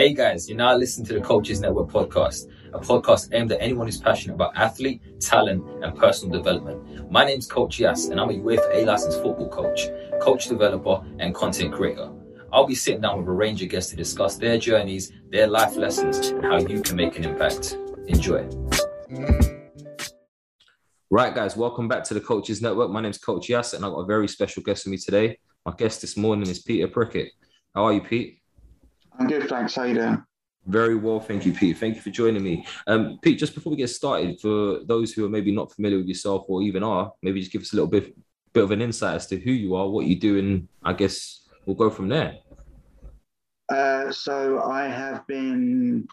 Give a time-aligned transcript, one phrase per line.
[0.00, 3.86] Hey guys, you're now listening to the Coaches Network podcast, a podcast aimed at anyone
[3.86, 7.12] who's passionate about athlete, talent, and personal development.
[7.12, 9.88] My name's Coach Yas, and I'm a UEFA licensed football coach,
[10.22, 12.10] coach developer, and content creator.
[12.50, 15.76] I'll be sitting down with a range of guests to discuss their journeys, their life
[15.76, 17.76] lessons, and how you can make an impact.
[18.06, 18.48] Enjoy.
[21.10, 22.90] Right, guys, welcome back to the Coaches Network.
[22.90, 25.38] My name's Coach Yas, and I've got a very special guest with me today.
[25.66, 27.32] My guest this morning is Peter Prickett.
[27.74, 28.39] How are you, Pete?
[29.18, 29.74] I'm good, thanks.
[29.74, 30.24] How you doing?
[30.66, 31.78] Very well, thank you, Pete.
[31.78, 32.66] Thank you for joining me.
[32.86, 36.06] Um, Pete, just before we get started, for those who are maybe not familiar with
[36.06, 38.14] yourself or even are, maybe just give us a little bit,
[38.52, 41.48] bit of an insight as to who you are, what you do, and I guess
[41.64, 42.36] we'll go from there.
[43.70, 46.06] Uh, so I have been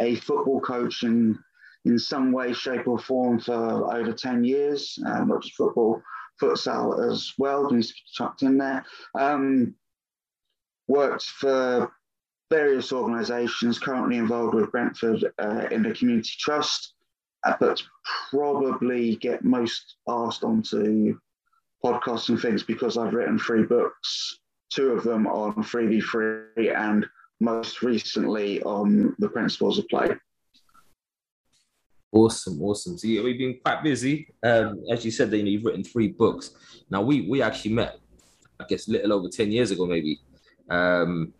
[0.00, 1.38] a football coach in
[1.84, 4.98] in some way, shape, or form for over ten years.
[5.06, 6.00] Uh, not just football,
[6.40, 7.70] futsal as well.
[7.70, 8.84] Needs chucked in there.
[9.18, 9.74] Um,
[10.88, 11.92] worked for
[12.52, 16.92] various organisations currently involved with Brentford uh, in the community trust,
[17.44, 17.82] uh, but
[18.28, 21.18] probably get most asked onto
[21.82, 24.38] podcasts and things because I've written three books,
[24.70, 27.06] two of them on 3v3 and
[27.40, 30.10] most recently on the principles of play.
[32.12, 32.98] Awesome, awesome.
[32.98, 34.28] So we've been quite busy.
[34.42, 36.50] Um, as you said, that you know, you've written three books.
[36.90, 37.98] Now we we actually met,
[38.60, 40.20] I guess, a little over ten years ago, maybe.
[40.68, 41.32] Um,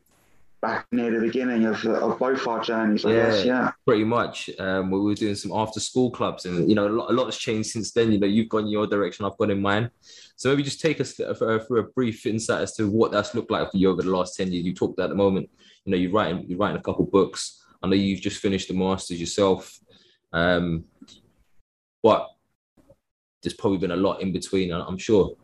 [0.63, 3.45] back near the beginning of, of both our journeys, I yeah, guess.
[3.45, 4.49] Yeah, pretty much.
[4.61, 7.25] Um, we were doing some after school clubs, and you know, a lot, a lot
[7.27, 8.13] has changed since then.
[8.13, 9.91] You know, you've gone your direction, I've gone in mine.
[10.37, 13.71] So maybe just take us through a brief insight as to what that's looked like
[13.71, 14.65] for you over the last ten years.
[14.65, 15.51] You talked at the moment.
[15.85, 17.65] You know, you're writing, you're writing a couple books.
[17.83, 19.77] I know you've just finished the masters yourself,
[20.33, 20.85] um,
[22.05, 22.29] but
[23.43, 24.71] there's probably been a lot in between.
[24.73, 25.35] I'm sure.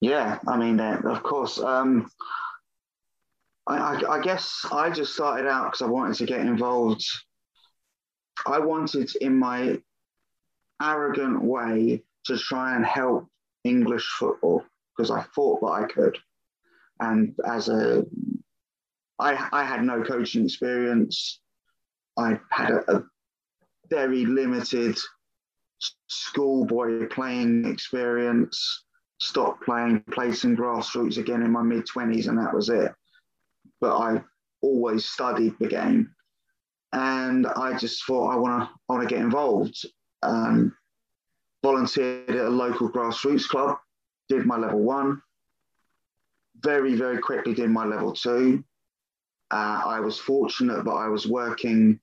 [0.00, 1.60] Yeah, I mean, uh, of course.
[1.60, 2.10] Um,
[3.66, 7.04] I, I, I guess I just started out because I wanted to get involved.
[8.46, 9.80] I wanted, in my
[10.82, 13.28] arrogant way, to try and help
[13.64, 14.64] English football
[14.96, 16.18] because I thought that I could.
[17.00, 18.04] And as a,
[19.18, 21.40] I, I had no coaching experience.
[22.18, 23.04] I had a, a
[23.88, 24.98] very limited
[26.08, 28.84] schoolboy playing experience.
[29.20, 32.92] Stopped playing, played some grassroots again in my mid 20s, and that was it
[33.82, 34.22] but I
[34.62, 36.14] always studied the game.
[36.92, 39.76] And I just thought I want to want to get involved.
[40.22, 40.74] Um,
[41.62, 43.76] volunteered at a local grassroots club,
[44.28, 45.20] did my level one.
[46.62, 48.62] Very very quickly did my level two.
[49.50, 51.98] Uh, I was fortunate that I was working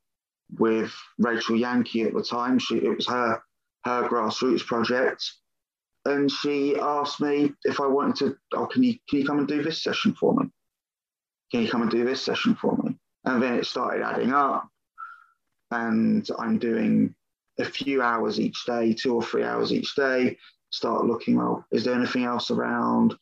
[0.57, 2.59] with Rachel Yankey at the time.
[2.59, 3.41] She it was her
[3.85, 5.23] her grassroots project,
[6.05, 8.37] and she asked me if I wanted to.
[8.57, 10.49] Oh, can you can you come and do this session for me?
[11.51, 12.97] Can you come and do this session for me?
[13.25, 14.67] And then it started adding up.
[15.71, 17.13] And I'm doing
[17.59, 20.37] a few hours each day, two or three hours each day,
[20.69, 23.15] start looking, well, is there anything else around?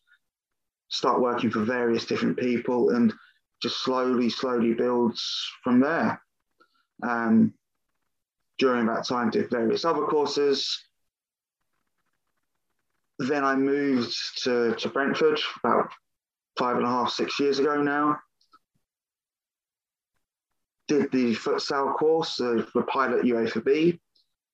[0.89, 3.13] Start working for various different people and
[3.61, 6.21] just slowly, slowly builds from there.
[7.03, 7.53] Um,
[8.59, 10.83] during that time, did various other courses.
[13.19, 15.89] Then I moved to, to Brentford about
[16.57, 18.17] five and a half, six years ago now.
[20.87, 23.99] Did the futsal course, uh, the pilot UEFA B,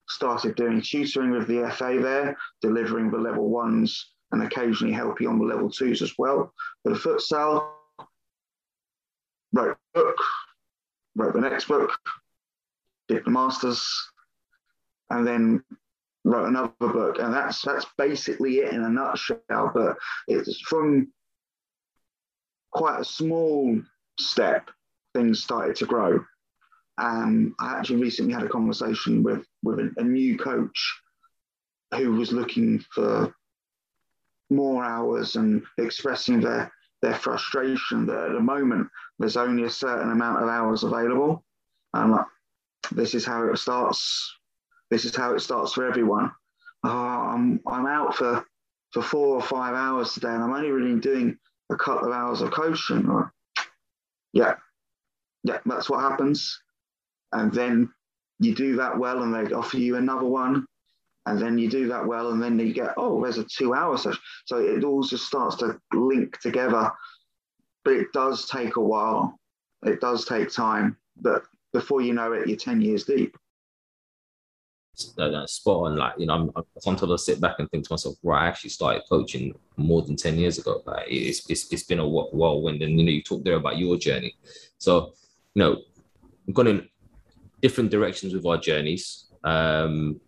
[0.09, 5.37] started doing tutoring with the FA there, delivering the level ones and occasionally helping on
[5.37, 6.51] the level twos as well.
[6.81, 7.69] For the futsal,
[9.53, 10.17] wrote a book,
[11.15, 11.91] wrote the next book,
[13.07, 13.87] did the masters,
[15.11, 15.63] and then
[16.25, 17.19] wrote another book.
[17.19, 19.71] And that's that's basically it in a nutshell.
[19.73, 21.11] But it's from
[22.73, 23.79] quite a small
[24.19, 24.69] step,
[25.13, 26.23] things started to grow.
[26.97, 31.01] Um, I actually recently had a conversation with with a, a new coach
[31.95, 33.33] who was looking for
[34.49, 38.87] more hours and expressing their their frustration that at the moment
[39.19, 41.43] there's only a certain amount of hours available.
[41.93, 42.25] And like,
[42.91, 44.31] this is how it starts.
[44.89, 46.31] This is how it starts for everyone.
[46.83, 48.45] Oh, I'm I'm out for
[48.91, 51.37] for four or five hours today, and I'm only really doing
[51.71, 53.09] a couple of hours of coaching.
[54.33, 54.55] Yeah,
[55.43, 56.59] yeah, that's what happens.
[57.31, 57.91] And then
[58.39, 60.65] you do that well, and they offer you another one,
[61.25, 64.21] and then you do that well, and then you get oh, there's a two-hour session.
[64.45, 66.91] So it all just starts to link together,
[67.85, 69.39] but it does take a while.
[69.85, 71.43] It does take time, but
[71.73, 73.37] before you know it, you're ten years deep.
[74.95, 75.95] Spot on.
[75.95, 78.71] Like, you know, I'm, sometimes I sit back and think to myself, right, I actually
[78.71, 80.81] started coaching more than 10 years ago.
[80.85, 82.81] Like, it's, it's, it's been a whirlwind.
[82.81, 84.35] And, you know, you talked there about your journey.
[84.77, 85.13] So,
[85.55, 85.81] you know,
[86.45, 86.87] we've gone in
[87.61, 89.25] different directions with our journeys.
[89.43, 90.19] Um,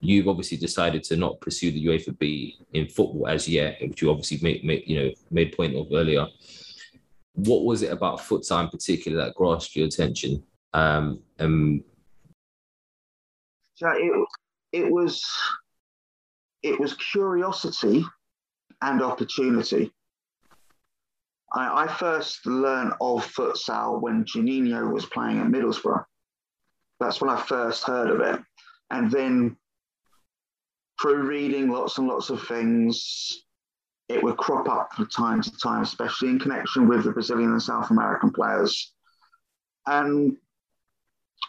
[0.00, 4.10] you've obviously decided to not pursue the UEFA B in football as yet, which you
[4.10, 6.26] obviously made, made you know made point of earlier.
[7.34, 10.42] What was it about futsal in particular that grasped your attention?
[10.74, 11.82] Um, and
[13.74, 14.26] so it,
[14.72, 15.24] it was
[16.62, 18.04] it was curiosity
[18.80, 19.92] and opportunity.
[21.52, 26.04] I, I first learned of futsal when Juninho was playing at Middlesbrough.
[27.00, 28.40] That's when I first heard of it.
[28.90, 29.56] And then
[31.00, 33.44] through reading lots and lots of things,
[34.08, 37.62] it would crop up from time to time, especially in connection with the Brazilian and
[37.62, 38.92] South American players.
[39.86, 40.36] And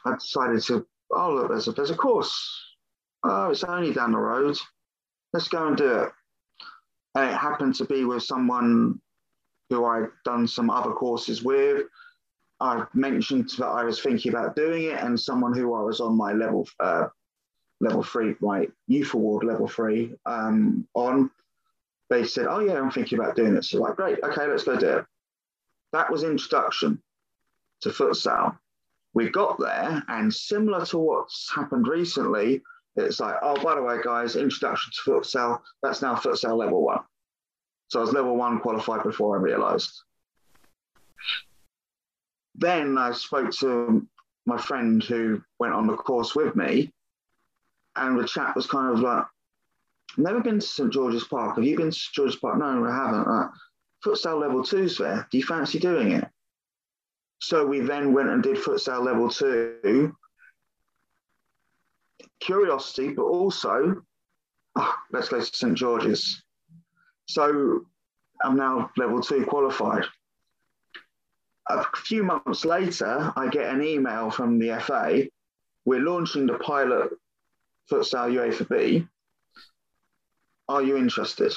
[0.06, 2.62] I decided to, oh, look, there's a, there's a course.
[3.24, 4.58] Oh, it's only down the road.
[5.32, 6.12] Let's go and do it.
[7.16, 9.00] And it happened to be with someone
[9.70, 11.88] who I'd done some other courses with.
[12.60, 16.16] I mentioned that I was thinking about doing it, and someone who I was on
[16.16, 17.08] my level uh,
[17.82, 21.30] level three, my youth award level three um, on,
[22.10, 24.78] they said, "Oh yeah, I'm thinking about doing this." So like, great, okay, let's go
[24.78, 25.06] do it.
[25.92, 27.02] That was introduction
[27.82, 28.58] to futsal.
[29.14, 32.62] We got there, and similar to what's happened recently,
[32.96, 35.60] it's like, oh, by the way, guys, introduction to futsal.
[35.82, 37.02] That's now futsal level one.
[37.90, 40.02] So I was level one qualified before I realised.
[42.56, 44.08] Then I spoke to
[44.46, 46.92] my friend who went on the course with me,
[47.96, 49.26] and the chat was kind of like,
[50.18, 51.56] never been to St George's Park.
[51.56, 52.58] Have you been to St George's Park?
[52.58, 53.28] No, I haven't.
[53.28, 53.50] Like,
[54.04, 55.28] futsal level two's there.
[55.32, 56.28] Do you fancy doing it?
[57.44, 60.16] So we then went and did futsal level two.
[62.40, 64.02] Curiosity, but also,
[64.78, 66.42] oh, let's go to St George's.
[67.26, 67.82] So
[68.42, 70.06] I'm now level two qualified.
[71.68, 75.28] A few months later, I get an email from the FA.
[75.84, 77.10] We're launching the pilot
[77.92, 79.08] futsal UEFA B.
[80.70, 81.54] Are you interested?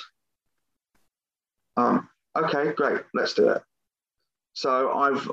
[1.76, 3.62] Um, okay, great, let's do it.
[4.52, 5.30] So I've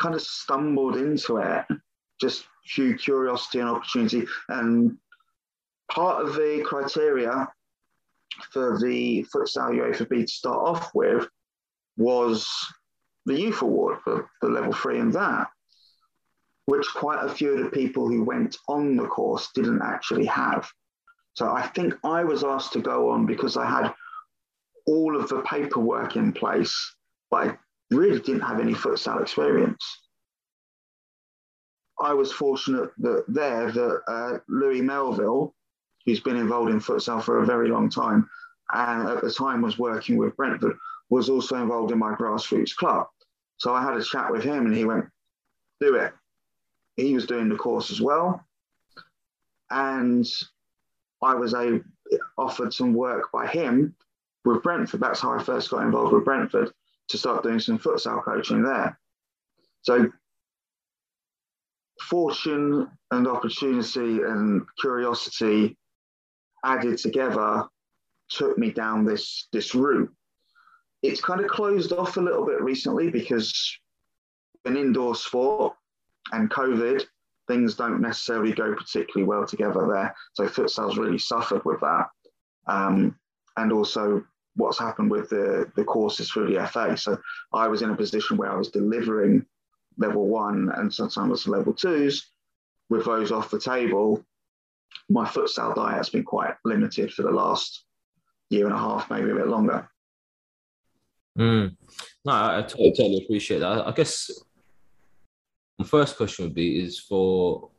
[0.00, 1.64] kind of stumbled into it,
[2.20, 4.26] just through curiosity and opportunity.
[4.48, 4.96] And
[5.90, 7.48] part of the criteria
[8.52, 11.28] for the futsal UEFA B to start off with
[11.96, 12.48] was
[13.26, 15.48] the youth award for, for level three and that
[16.70, 20.70] which quite a few of the people who went on the course didn't actually have.
[21.34, 23.92] So I think I was asked to go on because I had
[24.86, 26.94] all of the paperwork in place,
[27.28, 27.56] but I
[27.90, 29.84] really didn't have any futsal experience.
[32.00, 35.54] I was fortunate that there that uh, Louis Melville,
[36.06, 38.28] who's been involved in futsal for a very long time,
[38.72, 40.76] and at the time was working with Brentford,
[41.10, 43.06] was also involved in my grassroots club.
[43.58, 45.06] So I had a chat with him, and he went,
[45.80, 46.14] "Do it."
[46.96, 48.44] he was doing the course as well.
[49.70, 50.26] And
[51.22, 51.80] I was a,
[52.36, 53.94] offered some work by him
[54.44, 55.00] with Brentford.
[55.00, 56.72] That's how I first got involved with Brentford
[57.10, 58.98] to start doing some futsal coaching there.
[59.82, 60.10] So
[62.00, 65.76] fortune and opportunity and curiosity
[66.64, 67.64] added together
[68.30, 70.10] took me down this this route.
[71.02, 73.78] It's kind of closed off a little bit recently because
[74.64, 75.74] an indoor sport
[76.32, 77.04] and COVID,
[77.48, 80.14] things don't necessarily go particularly well together there.
[80.34, 82.08] So futsal's really suffered with that.
[82.66, 83.16] Um,
[83.56, 84.22] and also
[84.60, 86.96] what's happened with the, the courses through the FA.
[86.96, 87.18] So
[87.52, 89.44] I was in a position where I was delivering
[89.98, 92.26] level one and sometimes level twos.
[92.88, 94.24] With those off the table,
[95.08, 97.84] my futsal diet has been quite limited for the last
[98.50, 99.88] year and a half, maybe a bit longer.
[101.38, 101.76] Mm.
[102.24, 103.86] No, I, totally, totally appreciate that.
[103.86, 104.30] I guess
[105.78, 107.70] my first question would be is for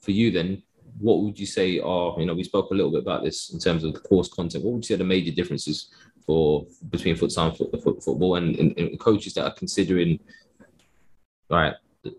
[0.00, 0.62] for you then
[0.98, 3.58] what would you say are you know we spoke a little bit about this in
[3.58, 5.88] terms of the course content what would you say are the major differences
[6.26, 8.36] for between futsal and foot, foot, football.
[8.36, 10.18] And, and, and, coaches that are considering
[11.48, 11.74] right?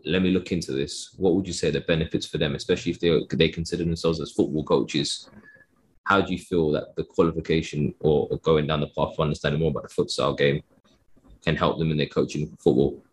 [0.06, 1.14] let me look into this.
[1.18, 4.32] What would you say the benefits for them especially if they they consider themselves as
[4.32, 5.30] football coaches?
[6.06, 9.72] How do you feel that the qualification or, going down the path of understanding more
[9.72, 10.62] about the futsal game
[11.44, 13.04] can help them in their coaching football?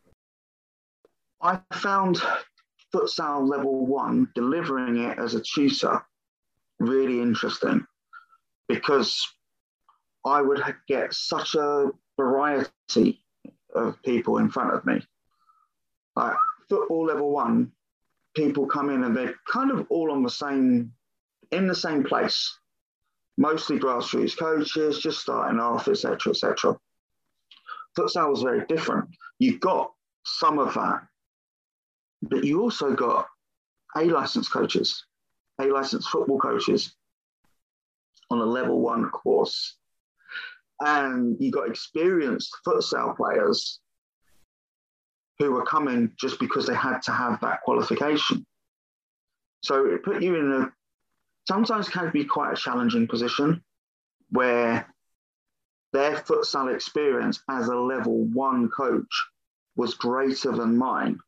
[1.42, 2.22] I found
[2.94, 6.02] futsal level one, delivering it as a tutor,
[6.78, 7.84] really interesting.
[8.68, 9.26] Because
[10.24, 13.20] I would get such a variety
[13.74, 15.00] of people in front of me.
[16.16, 16.36] Like
[16.68, 17.72] football level one,
[18.34, 20.92] people come in and they're kind of all on the same
[21.50, 22.58] in the same place,
[23.36, 26.78] mostly grassroots coaches, just starting off, etc., etc.
[27.96, 29.08] Futsal was very different.
[29.38, 29.92] You've got
[30.24, 31.06] some of that,
[32.22, 33.28] but you also got
[33.96, 35.04] A licensed coaches,
[35.60, 36.94] A licensed football coaches
[38.30, 39.76] on a level one course.
[40.80, 43.80] And you got experienced futsal players
[45.38, 48.44] who were coming just because they had to have that qualification.
[49.62, 50.72] So it put you in a
[51.46, 53.62] sometimes can be quite a challenging position
[54.30, 54.86] where
[55.92, 59.26] their futsal experience as a level one coach
[59.76, 61.18] was greater than mine,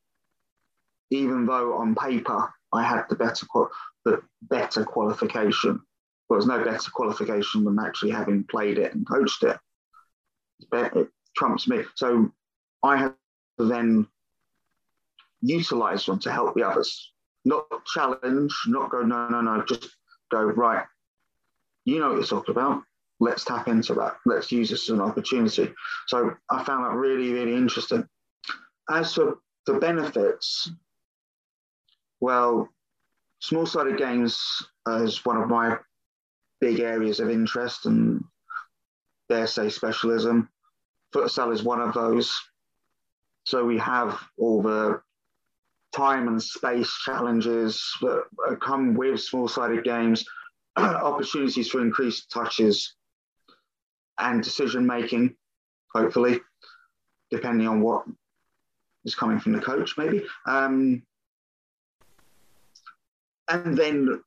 [1.10, 3.46] even though on paper I had the better
[4.04, 5.80] the better qualification.
[6.28, 9.58] There was no better qualification than actually having played it and coached it.
[10.72, 11.84] It trumps me.
[11.94, 12.32] So
[12.82, 13.14] I have
[13.58, 14.06] to then
[15.40, 17.12] utilize them to help the others,
[17.44, 19.96] not challenge, not go, no, no, no, just
[20.30, 20.84] go, right,
[21.84, 22.82] you know what you're talking about.
[23.20, 24.16] Let's tap into that.
[24.26, 25.72] Let's use this as an opportunity.
[26.06, 28.06] So I found that really, really interesting.
[28.90, 30.70] As for the benefits,
[32.20, 32.68] well,
[33.38, 34.38] small sided games
[34.86, 35.78] is one of my
[36.60, 38.22] big areas of interest and
[39.28, 40.48] dare say specialism.
[41.14, 42.32] Futsal is one of those.
[43.44, 45.00] So we have all the
[45.94, 48.24] time and space challenges that
[48.60, 50.24] come with small sided games,
[50.76, 52.94] opportunities for increased touches
[54.18, 55.36] and decision making,
[55.94, 56.40] hopefully,
[57.30, 58.04] depending on what
[59.04, 60.24] is coming from the coach, maybe.
[60.46, 61.02] Um,
[63.48, 64.20] and then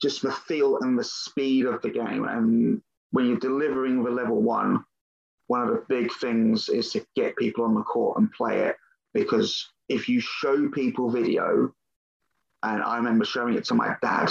[0.00, 2.24] just the feel and the speed of the game.
[2.24, 4.84] And when you're delivering the level one,
[5.46, 8.76] one of the big things is to get people on the court and play it
[9.12, 11.74] because if you show people video,
[12.62, 14.30] and I remember showing it to my dad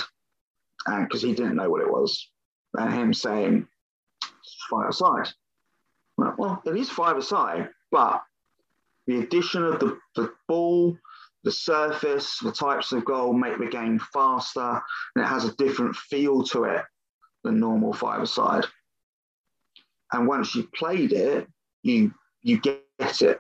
[0.86, 2.30] because he didn't know what it was,
[2.76, 3.68] and him saying,
[4.70, 5.28] five aside.
[6.18, 8.24] Well, well, it is five aside, but
[9.08, 10.98] the addition of the, the ball,
[11.43, 14.82] the surface, the types of goal make the game faster,
[15.15, 16.84] and it has a different feel to it
[17.43, 18.65] than normal five aside.
[20.12, 21.47] And once you've played it,
[21.84, 22.82] you you get
[23.21, 23.39] it,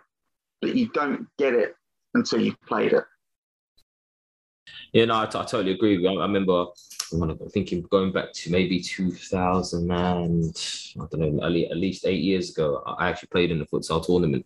[0.61, 1.75] but you don't get it
[2.13, 3.03] until you've played it.
[4.93, 6.05] Yeah, no, I, t- I totally agree.
[6.05, 6.65] I, I remember
[7.11, 12.51] I'm thinking going back to maybe 2000 and I don't know, at least eight years
[12.51, 14.45] ago, I actually played in a futsal tournament.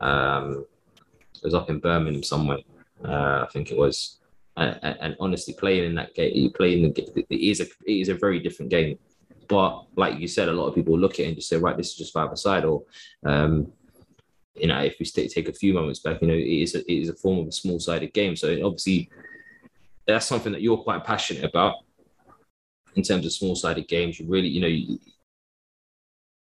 [0.00, 0.64] Um,
[1.36, 2.58] it was up in Birmingham somewhere,
[3.04, 4.16] uh, I think it was.
[4.56, 8.14] And, and, honestly, playing in that game, playing the it is a it is a
[8.14, 8.98] very different game.
[9.48, 11.76] But like you said, a lot of people look at it and just say, right,
[11.76, 12.82] this is just five aside, or
[13.24, 13.72] um,
[14.54, 17.02] you know, if we take a few moments back, you know, it is a, it
[17.02, 18.36] is a form of a small sided game.
[18.36, 19.08] So obviously,
[20.06, 21.76] that's something that you're quite passionate about
[22.96, 24.18] in terms of small sided games.
[24.20, 24.98] You really, you know, you,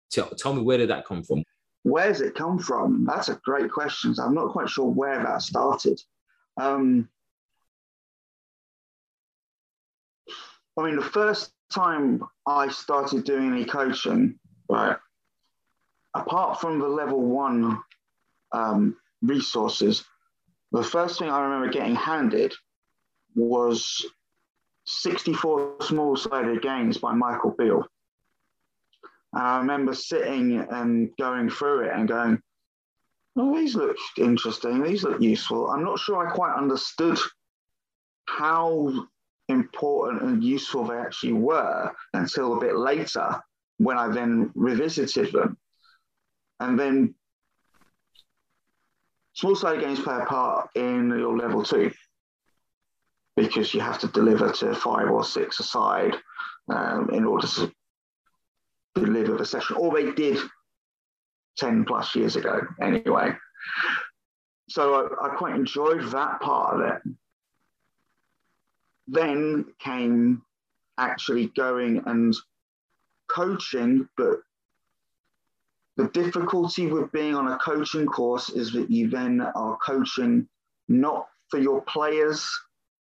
[0.10, 1.44] tell, tell me where did that come from?
[1.84, 3.06] Where does it come from?
[3.06, 4.16] That's a great question.
[4.20, 6.02] I'm not quite sure where that started.
[6.58, 7.10] Um,
[10.78, 14.98] I mean, the first time I started doing any coaching, right,
[16.14, 17.80] apart from the level one
[18.52, 20.04] um, resources,
[20.72, 22.54] the first thing I remember getting handed
[23.36, 24.06] was
[24.86, 27.86] 64 small sided games by Michael Beale.
[29.34, 32.42] And I remember sitting and going through it and going,
[33.38, 34.84] oh, these look interesting.
[34.84, 35.70] These look useful.
[35.70, 37.18] I'm not sure I quite understood
[38.26, 39.06] how
[39.50, 43.42] important and useful they actually were until a bit later
[43.78, 45.58] when I then revisited them.
[46.60, 47.16] And then
[49.34, 51.92] small sided games play a part in your level two
[53.36, 56.16] because you have to deliver to five or six aside
[56.70, 57.72] um, in order to
[58.96, 60.38] deliver the session, or they did
[61.58, 63.32] 10 plus years ago anyway.
[64.70, 67.02] So I, I quite enjoyed that part of it.
[69.08, 70.42] Then came
[70.98, 72.36] actually going and
[73.28, 74.40] coaching, but
[75.98, 80.48] the difficulty with being on a coaching course is that you then are coaching
[80.88, 82.50] not for your players,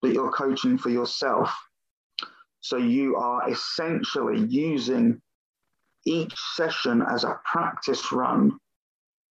[0.02, 1.54] but you're coaching for yourself.
[2.60, 5.22] So you are essentially using
[6.06, 8.58] each session as a practice run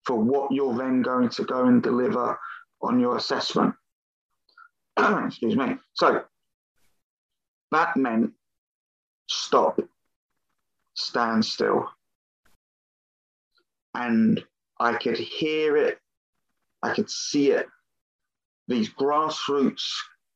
[0.06, 2.40] for what you're then going to go and deliver
[2.82, 3.74] on your assessment.
[4.98, 5.76] Excuse me.
[5.94, 6.24] So
[7.72, 8.32] that meant
[9.28, 9.80] stop,
[10.96, 11.90] stand still,
[13.94, 14.44] and
[14.80, 16.00] I could hear it,
[16.84, 17.68] I could see it.
[18.68, 19.86] These grassroots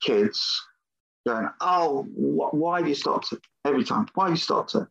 [0.01, 0.61] kids
[1.27, 2.95] going, oh, wh- why have you
[3.33, 3.39] it?
[3.65, 4.87] Every time, why have you stopped it?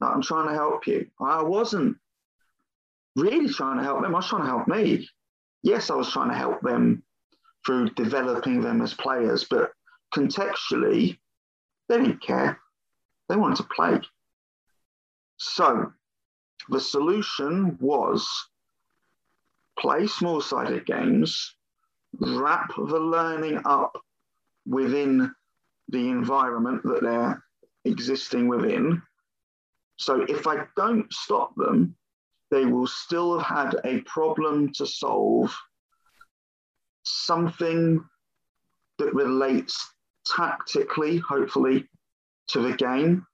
[0.00, 1.08] No, I'm trying to help you.
[1.20, 1.96] I wasn't
[3.16, 4.14] really trying to help them.
[4.14, 5.08] I was trying to help me.
[5.62, 7.02] Yes, I was trying to help them
[7.66, 9.72] through developing them as players, but
[10.14, 11.18] contextually,
[11.88, 12.60] they didn't care.
[13.28, 14.00] They wanted to play.
[15.36, 15.92] So
[16.68, 18.28] the solution was
[19.78, 21.54] play small sided games,
[22.18, 23.96] wrap the learning up
[24.66, 25.32] within
[25.88, 27.42] the environment that they're
[27.84, 29.02] existing within.
[29.98, 31.94] So if I don't stop them,
[32.50, 35.54] they will still have had a problem to solve,
[37.02, 38.02] something
[38.98, 39.92] that relates
[40.24, 41.88] tactically, hopefully,
[42.48, 43.26] to the game,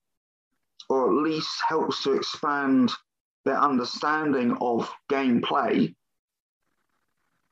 [0.88, 2.92] or at least helps to expand
[3.44, 5.94] their understanding of gameplay,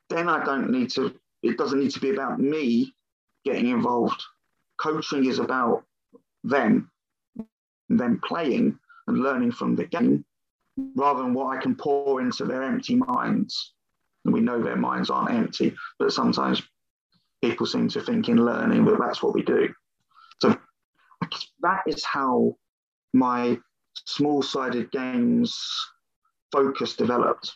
[0.09, 2.93] then I don't need to, it doesn't need to be about me
[3.45, 4.21] getting involved.
[4.77, 5.83] Coaching is about
[6.43, 6.91] them,
[7.89, 10.25] them playing and learning from the game
[10.95, 13.73] rather than what I can pour into their empty minds.
[14.25, 16.63] And we know their minds aren't empty, but sometimes
[17.41, 19.73] people seem to think in learning that that's what we do.
[20.41, 20.57] So
[21.61, 22.55] that is how
[23.13, 23.59] my
[24.05, 25.59] small sided games
[26.51, 27.53] focus developed.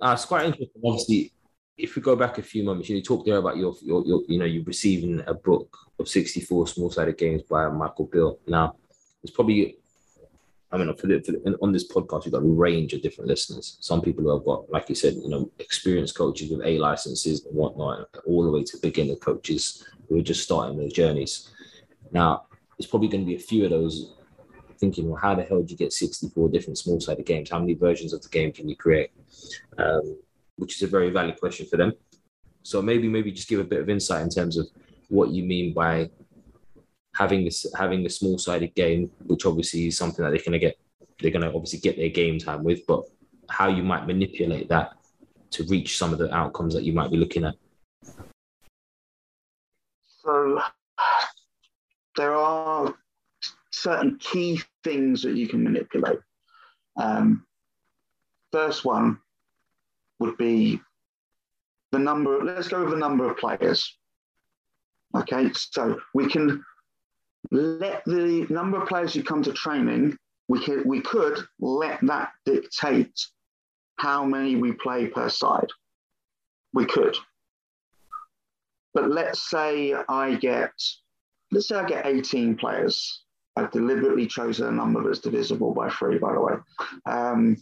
[0.00, 0.82] Uh, it's quite interesting.
[0.84, 1.32] Obviously,
[1.76, 4.38] if we go back a few moments, you talked there about your, your, your you
[4.38, 8.38] know, you receiving a book of 64 small sided games by Michael Beale.
[8.46, 8.76] Now,
[9.22, 9.78] it's probably
[10.70, 13.28] I mean, for the, for the, on this podcast, we've got a range of different
[13.28, 13.78] listeners.
[13.80, 17.46] Some people who have got, like you said, you know, experienced coaches with A licenses
[17.46, 21.50] and whatnot, all the way to beginner coaches who are just starting their journeys.
[22.12, 22.44] Now,
[22.76, 24.12] there's probably going to be a few of those
[24.78, 27.50] thinking, well, how the hell do you get 64 different small sided games?
[27.50, 29.10] How many versions of the game can you create?
[29.78, 30.18] Um,
[30.56, 31.94] which is a very valid question for them.
[32.62, 34.68] So maybe, maybe just give a bit of insight in terms of
[35.08, 36.10] what you mean by
[37.18, 40.78] having this having a small sided game, which obviously is something that they're gonna get
[41.20, 43.02] they're gonna obviously get their game time with, but
[43.50, 44.92] how you might manipulate that
[45.50, 47.54] to reach some of the outcomes that you might be looking at.
[50.22, 50.60] So
[52.16, 52.94] there are
[53.72, 56.20] certain key things that you can manipulate.
[56.96, 57.46] Um,
[58.52, 59.18] first one
[60.20, 60.80] would be
[61.90, 62.44] the number.
[62.44, 63.96] Let's go with the number of players.
[65.16, 66.62] Okay, so we can
[67.50, 70.16] let the number of players who come to training,
[70.48, 73.26] we could, we could let that dictate
[73.96, 75.68] how many we play per side.
[76.72, 77.16] We could.
[78.94, 80.72] But let's say I get,
[81.50, 83.22] let's say I get 18 players.
[83.56, 86.54] I've deliberately chosen a number that's divisible by three, by the way.
[87.06, 87.56] Um,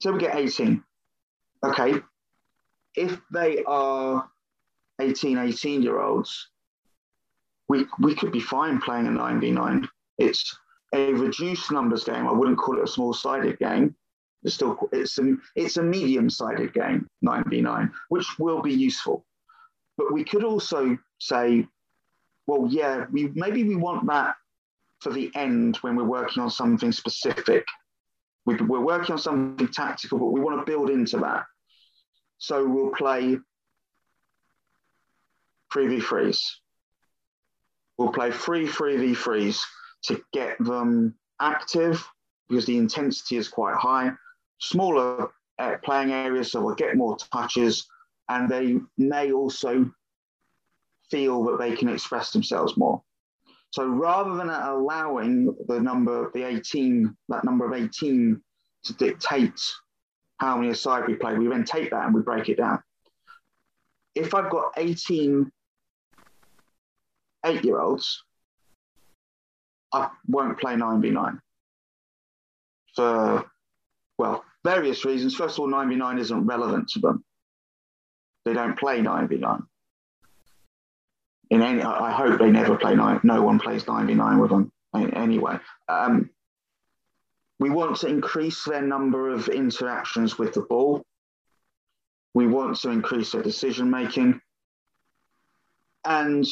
[0.00, 0.82] so we get 18.
[1.64, 1.94] Okay.
[2.96, 4.28] If they are
[5.00, 6.50] 18, 18 year olds,
[7.74, 9.88] we, we could be fine playing a 9v9.
[10.18, 10.56] It's
[10.94, 12.28] a reduced numbers game.
[12.28, 13.96] I wouldn't call it a small sided game.
[14.44, 19.24] It's still it's a, it's a medium sided game, 9v9, which will be useful.
[19.96, 21.66] But we could also say,
[22.46, 24.36] well, yeah, we maybe we want that
[25.00, 27.64] for the end when we're working on something specific.
[28.46, 31.44] We, we're working on something tactical, but we want to build into that.
[32.38, 33.38] So we'll play
[35.72, 36.38] 3v3s
[37.98, 39.60] We'll play three 3v3s
[40.04, 42.06] to get them active
[42.48, 44.10] because the intensity is quite high.
[44.58, 47.86] Smaller uh, playing areas, so we'll get more touches,
[48.28, 49.90] and they may also
[51.10, 53.02] feel that they can express themselves more.
[53.70, 58.40] So rather than allowing the number, the 18, that number of 18
[58.84, 59.60] to dictate
[60.38, 62.82] how many aside we play, we then take that and we break it down.
[64.14, 65.50] If I've got 18
[67.44, 68.22] eight year olds,
[69.92, 71.38] I won't play 9v9
[72.94, 73.44] for,
[74.18, 75.34] well, various reasons.
[75.34, 77.24] First of all, 9v9 isn't relevant to them.
[78.44, 79.62] They don't play 9v9.
[81.50, 83.20] In any, I hope they never play 9.
[83.22, 85.58] No one plays 9v9 with them anyway.
[85.88, 86.30] Um,
[87.58, 91.04] we want to increase their number of interactions with the ball.
[92.34, 94.40] We want to increase their decision making.
[96.04, 96.46] And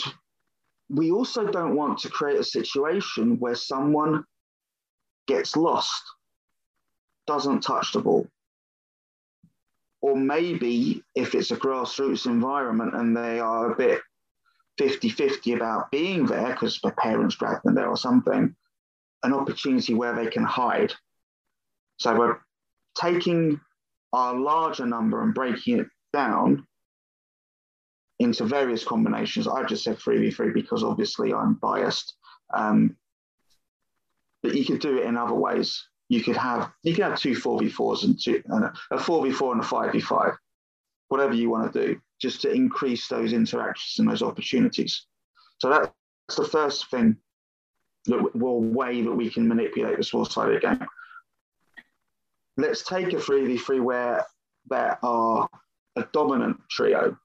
[0.92, 4.24] we also don't want to create a situation where someone
[5.26, 6.02] gets lost,
[7.26, 8.26] doesn't touch the ball.
[10.02, 14.02] Or maybe if it's a grassroots environment and they are a bit
[14.76, 18.54] 50 50 about being there because their parents dragged them there or something,
[19.22, 20.92] an opportunity where they can hide.
[21.98, 22.38] So we're
[23.00, 23.60] taking
[24.12, 26.66] our larger number and breaking it down
[28.22, 29.48] into various combinations.
[29.48, 32.14] I've just said 3v3 because obviously I'm biased.
[32.54, 32.96] Um,
[34.42, 35.86] but you could do it in other ways.
[36.08, 39.64] You could have you could have two 4v4s and two and a 4v4 and a
[39.64, 40.36] 5v5,
[41.08, 45.06] whatever you want to do, just to increase those interactions and those opportunities.
[45.58, 47.16] So that's the first thing
[48.06, 50.86] that will way that we can manipulate the small side of the game.
[52.56, 54.26] Let's take a 3v3 where
[54.68, 55.48] there are
[55.96, 57.16] a dominant trio.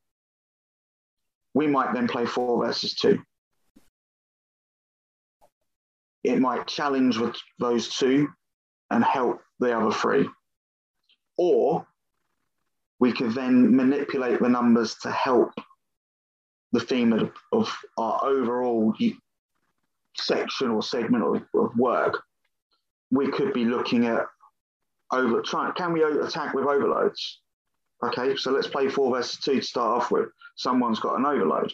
[1.57, 3.19] We might then play four versus two.
[6.23, 8.27] It might challenge with those two
[8.91, 10.29] and help the other three.
[11.35, 11.87] Or
[12.99, 15.49] we could then manipulate the numbers to help
[16.73, 18.93] the theme of, of our overall
[20.15, 22.21] section or segment of, of work.
[23.09, 24.27] We could be looking at
[25.11, 27.41] over try can we attack with overloads?
[28.03, 30.29] Okay, so let's play four versus two to start off with.
[30.55, 31.73] Someone's got an overload.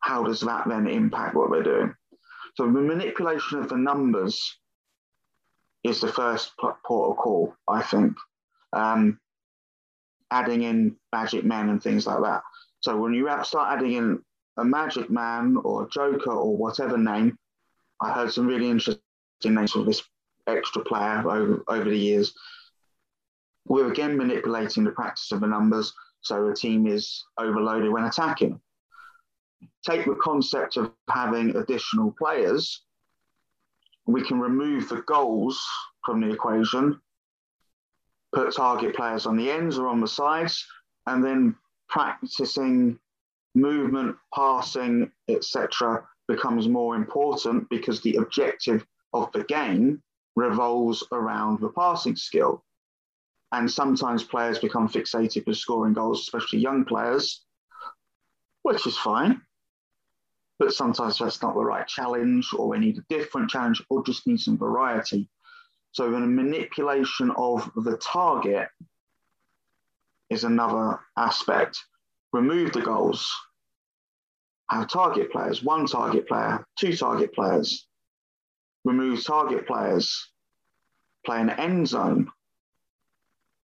[0.00, 1.94] How does that then impact what we're doing?
[2.56, 4.58] So the manipulation of the numbers
[5.82, 8.14] is the first port of call, I think.
[8.72, 9.18] Um,
[10.30, 12.42] adding in magic men and things like that.
[12.80, 14.22] So when you start adding in
[14.58, 17.36] a magic man or a joker or whatever name,
[18.00, 19.00] I heard some really interesting
[19.44, 20.02] names for this
[20.46, 22.34] extra player over, over the years.
[23.66, 25.92] We're again manipulating the practice of the numbers
[26.22, 28.60] so a team is overloaded when attacking.
[29.86, 32.82] Take the concept of having additional players,
[34.06, 35.62] we can remove the goals
[36.04, 37.00] from the equation,
[38.32, 40.66] put target players on the ends or on the sides,
[41.06, 41.54] and then
[41.88, 42.98] practicing
[43.54, 50.02] movement, passing, etc., becomes more important because the objective of the game
[50.36, 52.64] revolves around the passing skill.
[53.52, 57.44] And sometimes players become fixated with scoring goals, especially young players,
[58.62, 59.42] which is fine.
[60.58, 64.26] But sometimes that's not the right challenge, or we need a different challenge, or just
[64.26, 65.28] need some variety.
[65.92, 68.68] So, the manipulation of the target
[70.28, 71.78] is another aspect.
[72.32, 73.34] Remove the goals,
[74.70, 77.88] have target players, one target player, two target players,
[78.84, 80.30] remove target players,
[81.26, 82.30] play an end zone.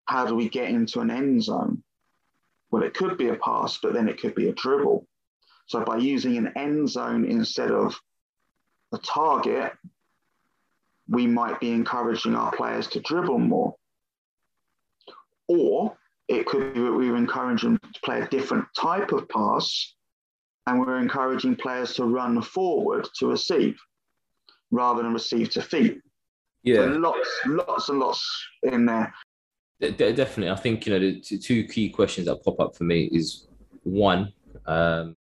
[0.07, 1.83] How do we get into an end zone?
[2.71, 5.07] Well, it could be a pass, but then it could be a dribble.
[5.67, 7.99] So by using an end zone instead of
[8.93, 9.73] a target,
[11.09, 13.75] we might be encouraging our players to dribble more.
[15.49, 15.97] Or
[16.29, 19.95] it could be that we're encouraging them to play a different type of pass
[20.67, 23.79] and we're encouraging players to run forward to receive
[24.71, 26.01] rather than receive to feet.
[26.63, 29.13] Yeah, so lots, lots and lots in there.
[29.81, 33.09] De- definitely, I think you know the two key questions that pop up for me
[33.13, 33.49] is
[33.83, 34.33] one,
[34.67, 35.17] um,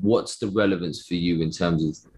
[0.00, 2.12] what's the relevance for you in terms of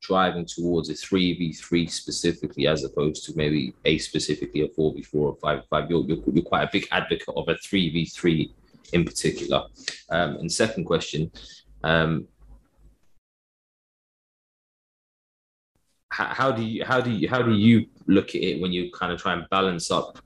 [0.00, 4.94] driving towards a three v three specifically, as opposed to maybe a specifically a four
[4.94, 5.90] v four or five v five?
[5.90, 8.54] You're, you're, you're quite a big advocate of a three v three
[8.92, 9.64] in particular.
[10.10, 11.30] Um, and second question,
[11.84, 12.26] um,
[16.28, 19.12] how, do you how do you how do you look at it when you kind
[19.12, 20.18] of try and balance up,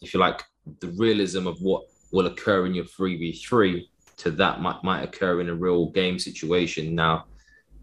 [0.00, 0.42] if you like,
[0.80, 5.02] the realism of what will occur in your three v three to that might might
[5.02, 6.94] occur in a real game situation.
[6.94, 7.26] Now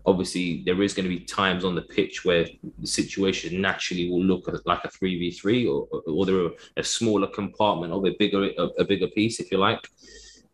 [0.06, 2.46] obviously there is going to be times on the pitch where
[2.80, 8.06] the situation naturally will look like a 3v3 or, or there a smaller compartment of
[8.06, 9.88] a bigger a, a bigger piece if you like.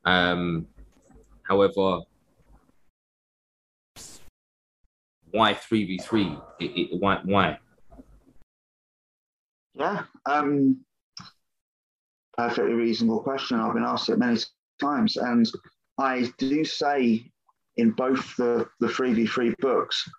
[0.06, 0.68] Um,
[1.44, 2.00] however
[5.32, 7.58] why 3v3 it, it, why why
[9.74, 10.78] yeah um
[12.38, 14.40] perfectly reasonable question i've been asked it many
[14.80, 15.48] times and
[15.98, 17.32] i do say
[17.78, 20.10] in both the, the 3v3 books,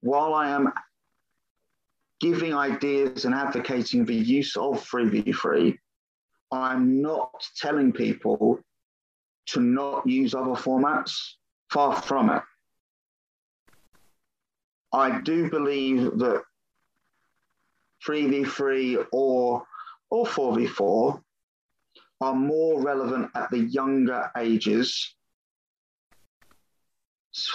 [0.00, 0.72] while I am
[2.20, 5.76] giving ideas and advocating the use of 3v3,
[6.52, 8.60] I'm not telling people
[9.46, 11.16] to not use other formats.
[11.70, 12.42] Far from it.
[14.96, 16.42] I do believe that
[18.06, 19.64] 3v3 or,
[20.10, 21.20] or 4v4
[22.20, 25.16] are more relevant at the younger ages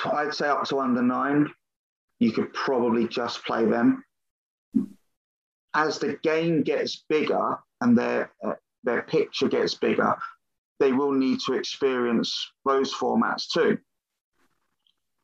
[0.05, 1.51] I'd say up to under nine,
[2.19, 4.03] you could probably just play them.
[5.73, 10.15] As the game gets bigger and their uh, their picture gets bigger,
[10.79, 13.77] they will need to experience those formats too.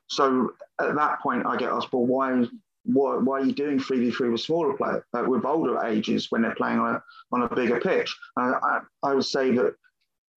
[0.08, 2.46] So at that point, I get asked, well, why,
[2.84, 6.56] why, why are you doing 3v3 with smaller players, uh, with older ages when they're
[6.56, 8.16] playing on a, on a bigger pitch?
[8.38, 9.76] I, I would say that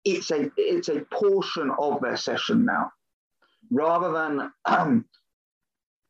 [0.05, 2.91] it's a it's a portion of their session now,
[3.71, 5.05] rather than um,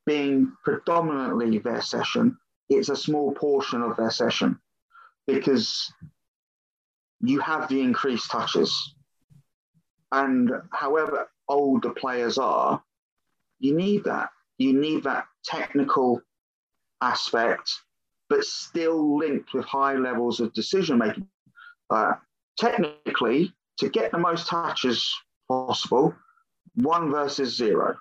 [0.07, 2.37] being predominantly their session.
[2.69, 4.59] It's a small portion of their session
[5.27, 5.91] because
[7.21, 8.95] you have the increased touches,
[10.13, 12.83] and however old the players are,
[13.61, 14.31] you need that.
[14.59, 16.21] You need that technical
[17.01, 17.71] aspect,
[18.29, 21.29] but still linked with high levels of decision making.
[21.91, 22.15] Uh,
[22.59, 25.15] technically, to get the most touches
[25.49, 26.15] possible,
[26.75, 27.97] one versus zero.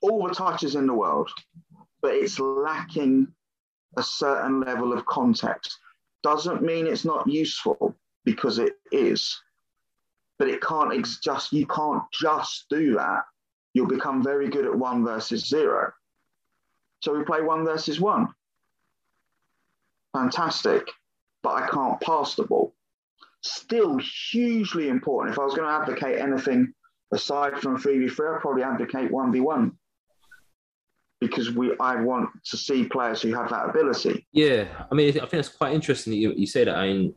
[0.00, 1.30] All the touches in the world,
[2.02, 3.28] but it's lacking
[3.96, 5.78] a certain level of context.
[6.22, 9.40] Doesn't mean it's not useful because it is,
[10.38, 13.24] but it can't ex- just you can't just do that.
[13.74, 15.92] You'll become very good at one versus zero.
[17.02, 18.28] So we play one versus one.
[20.14, 20.88] Fantastic,
[21.42, 22.74] but I can't pass the ball
[23.44, 23.98] still
[24.30, 25.34] hugely important.
[25.34, 26.72] If I was going to advocate anything
[27.12, 29.72] aside from 3v3, I'd probably advocate 1v1
[31.20, 34.26] because we I want to see players who have that ability.
[34.32, 36.76] Yeah, I mean, I think it's quite interesting that you, you say that.
[36.76, 37.14] I mean,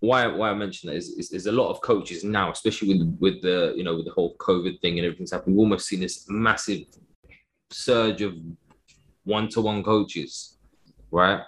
[0.00, 3.16] why why I mention that is, is, is a lot of coaches now, especially with
[3.20, 5.56] with the you know with the whole COVID thing and everything's happened.
[5.56, 6.84] We've almost seen this massive
[7.70, 8.34] surge of
[9.24, 10.56] one to one coaches,
[11.10, 11.42] right?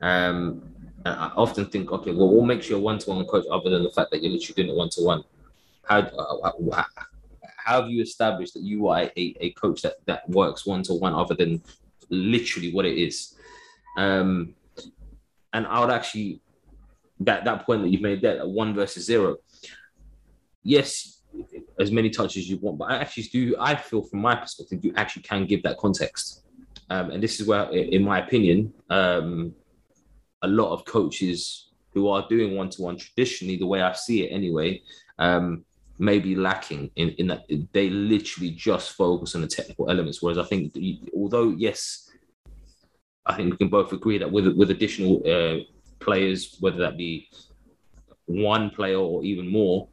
[0.00, 0.62] Um,
[1.06, 4.10] I often think, okay, well, what makes you a one-to-one coach other than the fact
[4.10, 5.22] that you're literally doing it one-to-one?
[5.86, 6.84] How, uh, uh
[7.58, 11.34] how have you established that you are a, a coach that, that works one-to-one other
[11.34, 11.62] than
[12.08, 13.34] literally what it is?
[13.98, 14.54] Um,
[15.52, 16.40] and I would actually,
[17.20, 19.36] that, that point that you've made there, one versus zero,
[20.62, 21.22] yes,
[21.78, 24.84] as many touches as you want, but I actually do, I feel from my perspective,
[24.84, 26.44] you actually can give that context.
[26.90, 29.54] Um, and this is where, in my opinion, um,
[30.42, 34.24] a lot of coaches who are doing one to one traditionally, the way I see
[34.24, 34.82] it anyway,
[35.18, 35.64] um,
[35.98, 40.20] may be lacking in, in that they literally just focus on the technical elements.
[40.20, 40.76] Whereas I think,
[41.16, 42.10] although, yes,
[43.24, 45.62] I think we can both agree that with, with additional uh,
[46.04, 47.28] players, whether that be
[48.26, 49.88] one player or even more,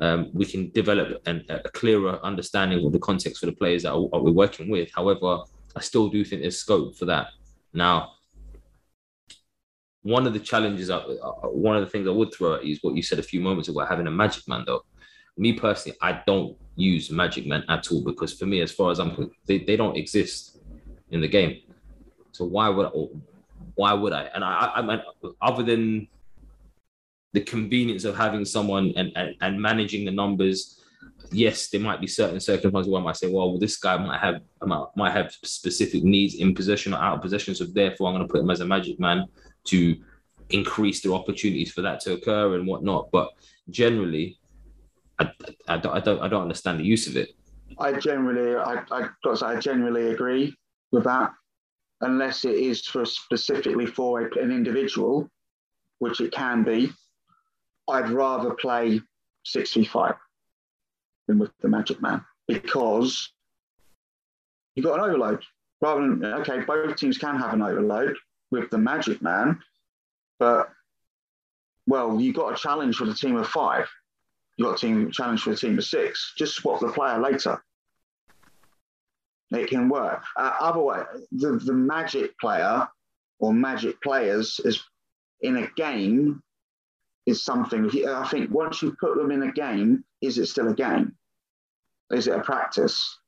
[0.00, 3.92] um, we can develop an, a clearer understanding of the context for the players that,
[3.92, 4.88] are, that we're working with.
[4.94, 5.42] However,
[5.76, 7.28] I still do think there's scope for that.
[7.72, 8.12] Now,
[10.02, 11.00] one of the challenges, uh,
[11.44, 13.40] one of the things I would throw at you is what you said a few
[13.40, 14.64] moments ago, having a magic man.
[14.66, 14.82] Though,
[15.36, 18.98] me personally, I don't use magic men at all because for me, as far as
[19.00, 20.58] I'm, they, they don't exist
[21.10, 21.60] in the game.
[22.32, 22.90] So why would I,
[23.74, 24.24] why would I?
[24.34, 25.02] And I, I, mean,
[25.40, 26.08] other than
[27.32, 30.80] the convenience of having someone and, and, and managing the numbers,
[31.30, 34.20] yes, there might be certain circumstances where I might say, well, well this guy might
[34.20, 38.14] have might, might have specific needs in possession or out of possession, so therefore I'm
[38.14, 39.26] going to put him as a magic man
[39.64, 39.96] to
[40.50, 43.10] increase the opportunities for that to occur and whatnot.
[43.10, 43.30] But
[43.70, 44.38] generally,
[45.18, 45.30] I,
[45.68, 47.30] I, don't, I don't I don't understand the use of it.
[47.78, 49.08] I generally I I,
[49.42, 50.54] I generally agree
[50.92, 51.32] with that,
[52.04, 55.28] unless it is for specifically for an individual,
[55.98, 56.92] which it can be.
[57.88, 59.00] I'd rather play
[59.44, 60.14] six v five
[61.26, 63.30] than with the Magic Man because
[64.74, 65.42] you've got an overload.
[65.80, 68.16] Rather than okay, both teams can have an overload,
[68.54, 69.60] with the Magic Man,
[70.38, 70.70] but
[71.86, 73.86] well, you've got a challenge for the team of five.
[74.56, 76.32] You've got a team challenge for a team of six.
[76.38, 77.62] Just swap the player later.
[79.54, 80.22] It can work.
[80.36, 82.88] Uh, otherwise, the, the Magic player
[83.38, 84.82] or Magic players is
[85.40, 86.42] in a game
[87.26, 87.90] is something.
[88.06, 91.14] I think once you put them in a game, is it still a game?
[92.10, 93.18] Is it a practice?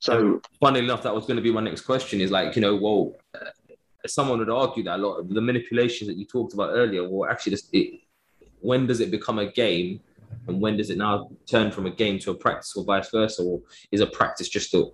[0.00, 2.20] So, funny enough, that was going to be my next question.
[2.20, 3.50] Is like, you know, well, uh,
[4.06, 7.30] someone would argue that a lot of the manipulations that you talked about earlier, well,
[7.30, 8.00] actually, just it,
[8.60, 10.00] when does it become a game,
[10.48, 13.42] and when does it now turn from a game to a practice, or vice versa,
[13.42, 13.60] or
[13.92, 14.90] is a practice just a,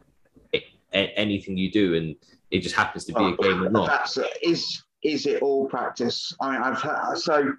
[0.55, 0.63] a,
[0.95, 2.17] anything you do, and
[2.51, 3.89] it just happens to be a game or not?
[3.89, 6.35] That's, is is it all practice?
[6.41, 7.53] I mean, I've heard, so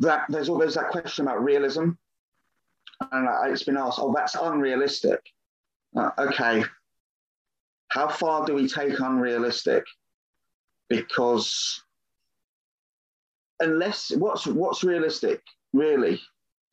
[0.00, 1.90] that there's always that question about realism,
[3.12, 5.20] and it's been asked, oh, that's unrealistic
[5.96, 6.64] uh, okay,
[7.88, 9.84] how far do we take unrealistic?
[10.88, 11.82] Because
[13.60, 15.42] unless what's what's realistic
[15.72, 16.20] really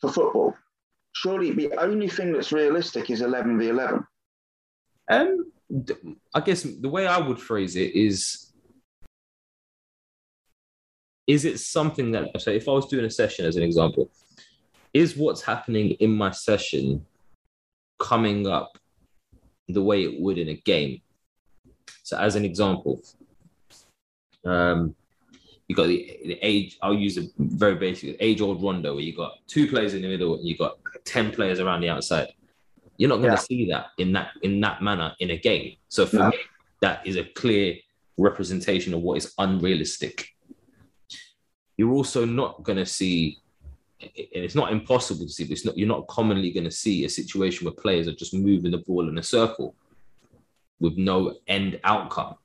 [0.02, 0.56] for football?
[1.14, 4.06] Surely the only thing that's realistic is eleven v eleven.
[5.10, 5.52] Um,
[6.34, 8.52] I guess the way I would phrase it is:
[11.28, 14.10] is it something that so if I was doing a session as an example,
[14.93, 17.06] is what's happening in my session
[18.00, 18.78] coming up
[19.68, 21.02] the way it would in a game.
[22.04, 23.02] So, as an example,
[24.46, 24.96] um,
[25.68, 26.78] you got the, the age.
[26.82, 30.07] I'll use a very basic age old rondo where you got two players in the
[30.07, 32.34] middle and you got ten players around the outside.
[32.97, 33.49] You're not going to yeah.
[33.49, 35.76] see that in that in that manner in a game.
[35.89, 36.30] So for no.
[36.30, 36.38] me,
[36.82, 37.76] that is a clear
[38.18, 40.30] representation of what is unrealistic.
[41.78, 43.39] You're also not going to see,
[43.99, 47.03] and it's not impossible to see, but it's not, you're not commonly going to see
[47.03, 49.76] a situation where players are just moving the ball in a circle
[50.80, 52.36] with no end outcome.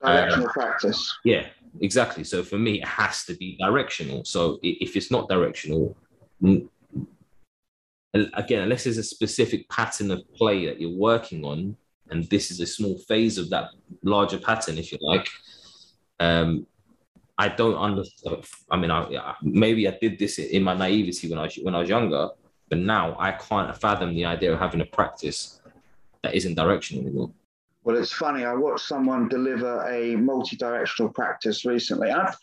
[0.00, 1.18] Directional um, practice.
[1.24, 1.46] Yeah,
[1.80, 2.24] exactly.
[2.24, 4.24] So for me, it has to be directional.
[4.24, 5.96] So if it's not directional,
[8.12, 11.76] again, unless there's a specific pattern of play that you're working on,
[12.10, 13.70] and this is a small phase of that
[14.02, 15.28] larger pattern, if you like.
[16.20, 16.66] Um,
[17.36, 18.44] I don't understand.
[18.70, 21.80] I mean, I, maybe I did this in my naivety when I was when I
[21.80, 22.28] was younger,
[22.68, 25.60] but now I can't fathom the idea of having a practice
[26.22, 27.30] that isn't directional anymore.
[27.84, 28.46] Well, it's funny.
[28.46, 32.10] I watched someone deliver a multi-directional practice recently.
[32.10, 32.34] I've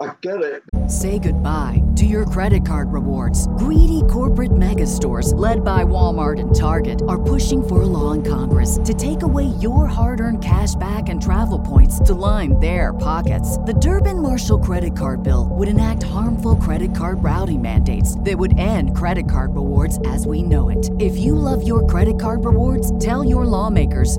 [0.00, 0.62] I get it.
[0.88, 3.46] Say goodbye to your credit card rewards.
[3.56, 8.24] Greedy corporate mega stores, led by Walmart and Target, are pushing for a law in
[8.24, 12.92] Congress to take away your hard earned cash back and travel points to line their
[12.92, 13.56] pockets.
[13.58, 18.58] The Durbin Marshall credit card bill would enact harmful credit card routing mandates that would
[18.58, 20.90] end credit card rewards as we know it.
[20.98, 24.18] If you love your credit card rewards, tell your lawmakers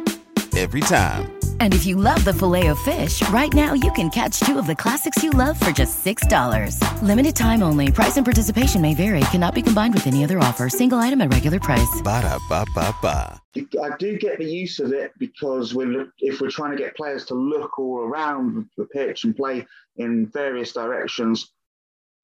[0.57, 1.31] Every time.
[1.61, 5.23] And if you love the Filet-O-Fish, right now you can catch two of the classics
[5.23, 7.01] you love for just $6.
[7.01, 7.91] Limited time only.
[7.91, 9.21] Price and participation may vary.
[9.31, 10.69] Cannot be combined with any other offer.
[10.69, 12.01] Single item at regular price.
[12.03, 13.41] Ba da ba ba ba.
[13.55, 17.25] I do get the use of it because we're, if we're trying to get players
[17.25, 19.65] to look all around the pitch and play
[19.97, 21.51] in various directions,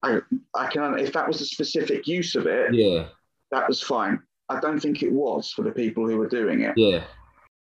[0.02, 0.20] I,
[0.54, 3.06] I can if that was a specific use of it, yeah,
[3.50, 4.20] that was fine.
[4.48, 6.74] I don't think it was for the people who were doing it.
[6.76, 7.04] Yeah,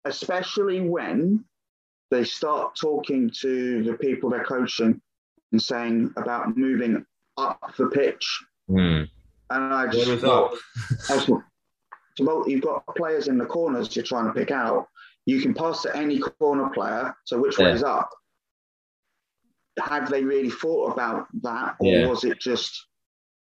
[0.05, 1.45] especially when
[2.11, 5.01] they start talking to the people they're coaching
[5.53, 7.05] and saying about moving
[7.37, 8.45] up the pitch.
[8.71, 9.09] Mm.
[9.51, 10.57] And I just thought,
[12.21, 14.89] well, you've got players in the corners you're trying to pick out.
[15.27, 17.15] You can pass to any corner player.
[17.25, 17.67] So which yeah.
[17.67, 18.11] way is up?
[19.81, 22.07] Had they really thought about that, or yeah.
[22.07, 22.87] was it just,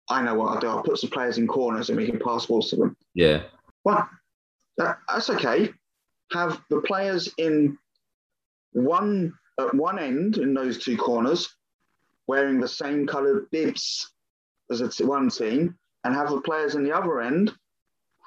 [0.09, 0.67] I know what I'll do.
[0.67, 2.97] I'll put some players in corners and we can pass balls to them.
[3.13, 3.43] Yeah.
[3.83, 4.09] Well,
[4.77, 5.71] that, that's okay.
[6.31, 7.77] Have the players in
[8.73, 11.55] one at one end in those two corners
[12.27, 14.11] wearing the same coloured bibs
[14.69, 17.53] as t- one team, and have the players in the other end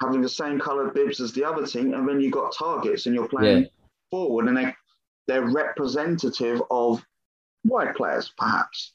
[0.01, 3.13] having the same coloured bibs as the other team, and then you've got targets and
[3.13, 3.69] you're playing yeah.
[4.09, 4.73] forward, and they
[5.27, 7.05] they're representative of
[7.63, 8.93] white players, perhaps.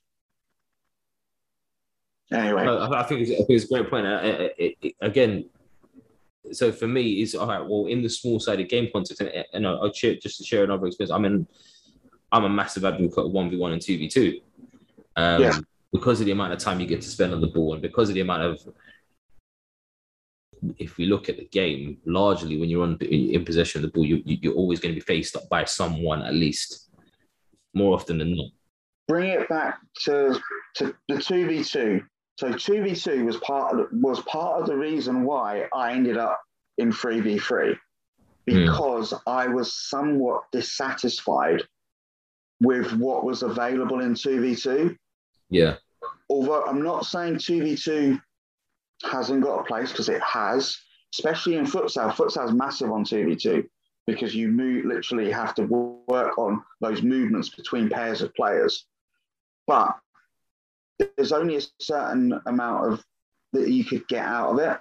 [2.32, 4.06] Anyway, I think it's, I think it's a great point.
[4.06, 5.44] It, it, again,
[6.52, 7.64] so for me, is all right.
[7.64, 10.86] Well, in the small sided game context, and, and I'll share, just to share another
[10.86, 11.12] experience.
[11.12, 11.46] I mean,
[12.32, 14.40] I'm a massive advocate of one v one and two v two,
[15.16, 15.58] um, yeah.
[15.92, 18.08] because of the amount of time you get to spend on the ball, and because
[18.08, 18.74] of the amount of
[20.78, 24.04] if we look at the game, largely when you're on in possession of the ball,
[24.04, 26.90] you, you're always going to be faced up by someone at least,
[27.74, 28.50] more often than not.
[29.08, 30.40] Bring it back to
[30.76, 32.02] to the two v two.
[32.36, 36.16] So two v two was part of, was part of the reason why I ended
[36.16, 36.40] up
[36.78, 37.76] in three v three,
[38.44, 39.20] because mm.
[39.26, 41.62] I was somewhat dissatisfied
[42.60, 44.96] with what was available in two v two.
[45.50, 45.76] Yeah.
[46.28, 48.20] Although I'm not saying two v two
[49.10, 50.78] hasn't got a place because it has,
[51.14, 52.12] especially in futsal.
[52.12, 53.66] Futsal is massive on 2v2
[54.06, 58.86] because you move, literally have to work on those movements between pairs of players.
[59.66, 59.96] But
[60.98, 63.04] there's only a certain amount of
[63.52, 64.78] that you could get out of it.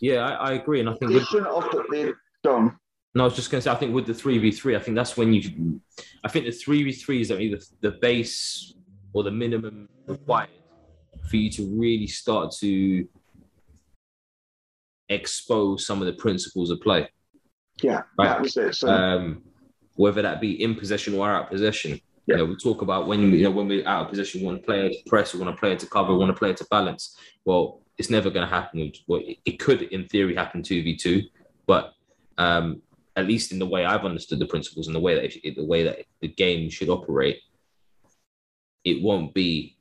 [0.00, 2.76] Yeah, I, I agree, and I think with, of the, done.
[3.14, 4.80] No, I was just going to say, I think with the three v three, I
[4.80, 5.80] think that's when you.
[6.24, 8.74] I think the three v three is either the the base
[9.12, 10.50] or the minimum required
[11.28, 13.06] for you to really start to
[15.08, 17.08] expose some of the principles of play.
[17.82, 18.28] Yeah, right?
[18.28, 18.74] that was it.
[18.74, 19.42] So, um,
[19.94, 22.00] whether that be in possession or out of possession.
[22.26, 22.36] Yeah.
[22.36, 24.60] You know, we talk about when you know when we're out of position, we want
[24.60, 26.66] to play to press, we want a player to cover, we want a player to
[26.70, 27.16] balance.
[27.44, 28.92] Well, it's never going to happen.
[29.06, 31.22] Well, it could, in theory, happen two v two,
[31.66, 31.92] but
[32.38, 32.82] um,
[33.16, 35.64] at least in the way I've understood the principles and the way that it, the
[35.64, 37.40] way that the game should operate,
[38.84, 39.76] it won't be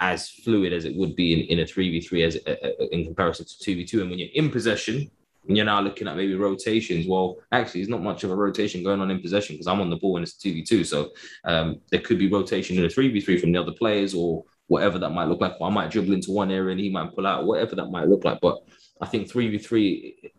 [0.00, 3.76] as fluid as it would be in, in a 3v3 as uh, in comparison to
[3.76, 5.08] 2v2 and when you're in possession
[5.46, 7.06] you're now looking at maybe rotations.
[7.06, 9.90] Well actually there's not much of a rotation going on in possession because i'm on
[9.90, 11.10] the ball and it's 2v2 so
[11.44, 15.10] um, there could be rotation in a 3v3 from the other players or whatever that
[15.10, 15.54] might look like.
[15.60, 18.24] I might dribble into one area and he might pull out whatever that might look
[18.24, 18.40] like.
[18.40, 18.58] But
[19.00, 20.32] i think 3v3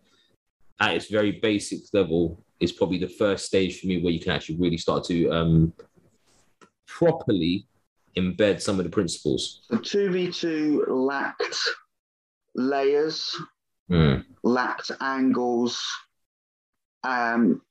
[0.79, 4.31] at its very basic level is probably the first stage for me where you can
[4.31, 5.73] actually really start to um,
[6.87, 7.67] properly
[8.17, 9.65] embed some of the principles.
[9.69, 11.57] The 2v2 lacked
[12.55, 13.35] layers,
[13.89, 14.25] mm.
[14.43, 15.83] lacked angles.
[17.03, 17.61] Um,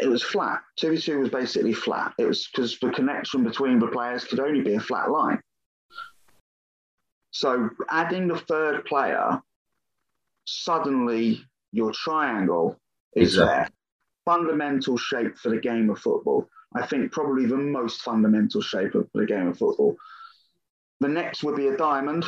[0.00, 0.60] it was flat.
[0.80, 2.14] 2v2 was basically flat.
[2.18, 5.40] It was because the connection between the players could only be a flat line.
[7.30, 9.42] So adding the third player,
[10.44, 12.78] suddenly your triangle
[13.14, 13.54] is exactly.
[13.54, 13.68] there.
[14.24, 16.48] Fundamental shape for the game of football.
[16.74, 19.96] I think probably the most fundamental shape of the game of football.
[21.00, 22.24] The next would be a diamond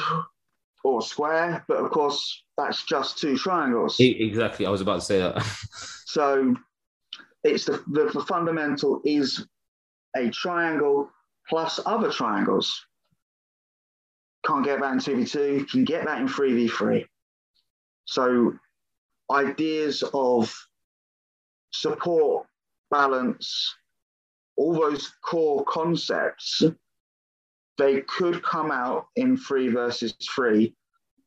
[0.87, 3.97] or a square, but of course that's just two triangles.
[3.99, 5.43] Exactly, I was about to say that.
[6.07, 6.55] so
[7.43, 9.45] it's the, the, the fundamental is
[10.17, 11.11] a triangle
[11.49, 12.87] plus other triangles.
[14.47, 17.05] Can't get that in 2v2, can get that in 3v3.
[18.05, 18.55] So
[19.29, 20.55] ideas of
[21.73, 22.47] support,
[22.93, 23.75] balance,
[24.57, 26.63] all those core concepts,
[27.79, 30.75] they could come out in three versus three,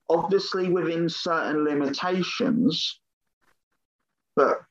[0.09, 2.99] obviously within certain limitations,
[4.35, 4.61] but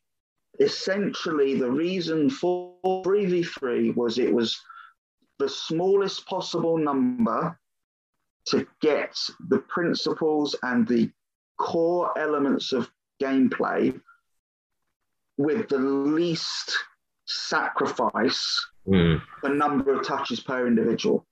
[0.60, 4.60] essentially the reason for 3v3 was it was
[5.38, 7.58] the smallest possible number
[8.46, 9.16] to get
[9.48, 11.10] the principles and the
[11.58, 12.90] core elements of
[13.22, 13.98] gameplay
[15.36, 16.76] with the least
[17.26, 19.20] sacrifice mm.
[19.42, 21.26] the number of touches per individual.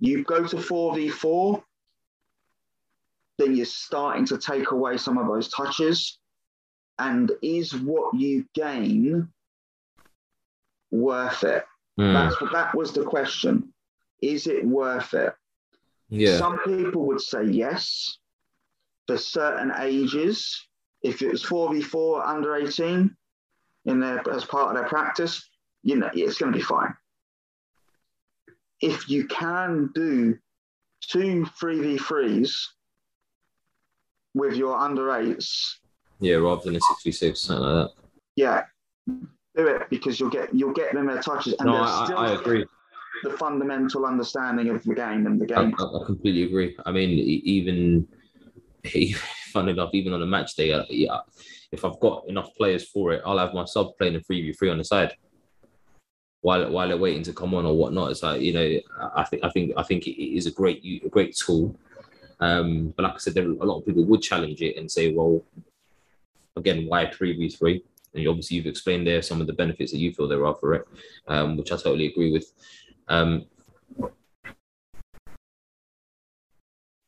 [0.00, 1.62] You go to 4v4,
[3.38, 6.18] then you're starting to take away some of those touches.
[6.98, 9.28] And is what you gain
[10.90, 11.64] worth it?
[11.98, 12.12] Mm.
[12.12, 13.72] That's that was the question.
[14.20, 15.32] Is it worth it?
[16.08, 16.38] Yeah.
[16.38, 18.18] Some people would say yes.
[19.06, 20.66] For certain ages,
[21.02, 23.16] if it was 4v4 under 18,
[23.86, 25.48] in their as part of their practice,
[25.82, 26.94] you know, it's going to be fine.
[28.80, 30.38] If you can do
[31.00, 32.52] two 3v3s
[34.34, 35.80] with your under eights.
[36.20, 37.92] Yeah, rather than a 66, something like that.
[38.36, 38.64] Yeah,
[39.56, 42.32] do it because you'll get you'll get them their touches and no, I, still I
[42.32, 42.64] agree.
[43.24, 45.74] The fundamental understanding of the game and the game.
[45.78, 46.76] I, I completely agree.
[46.86, 48.06] I mean, even,
[49.52, 51.18] fun enough, even on a match day, yeah,
[51.72, 54.52] if I've got enough players for it, I'll have my sub playing a three v
[54.52, 55.14] three on the side
[56.40, 58.10] while while they're waiting to come on or whatnot.
[58.10, 58.80] It's like you know,
[59.14, 61.76] I think I think I think it is a great a great tool.
[62.40, 65.12] Um, but like I said, there, a lot of people would challenge it and say,
[65.12, 65.42] well,
[66.56, 67.82] again, why three v three?
[68.14, 70.74] And obviously, you've explained there some of the benefits that you feel there are for
[70.74, 70.88] it,
[71.26, 72.52] um, which I totally agree with.
[73.08, 73.46] Um,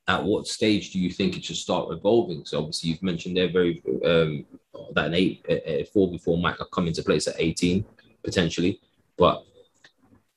[0.07, 2.43] at what stage do you think it should start evolving?
[2.45, 4.45] So obviously you've mentioned there very um,
[4.93, 7.85] that an eight a, four before might come into place at eighteen
[8.23, 8.79] potentially,
[9.21, 9.45] but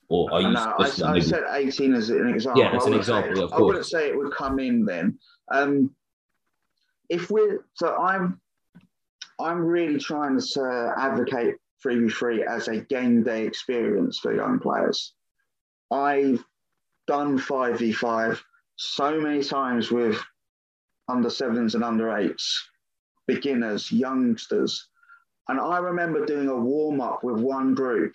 [0.09, 0.51] or are you?
[0.51, 2.61] No, I, I, said eighteen as an example.
[2.61, 3.35] Yeah, as an example.
[3.35, 3.59] Say, of course.
[3.59, 5.17] I wouldn't say it would come in then.
[5.51, 5.95] Um,
[7.09, 8.39] if we're so, I'm
[9.39, 14.59] I'm really trying to advocate three v three as a game day experience for young
[14.59, 15.13] players.
[15.91, 16.43] I've
[17.07, 18.39] done five v five
[18.75, 20.21] so many times with
[21.07, 22.69] under sevens and under eights,
[23.25, 24.89] beginners, youngsters.
[25.47, 28.13] And I remember doing a warm up with one group.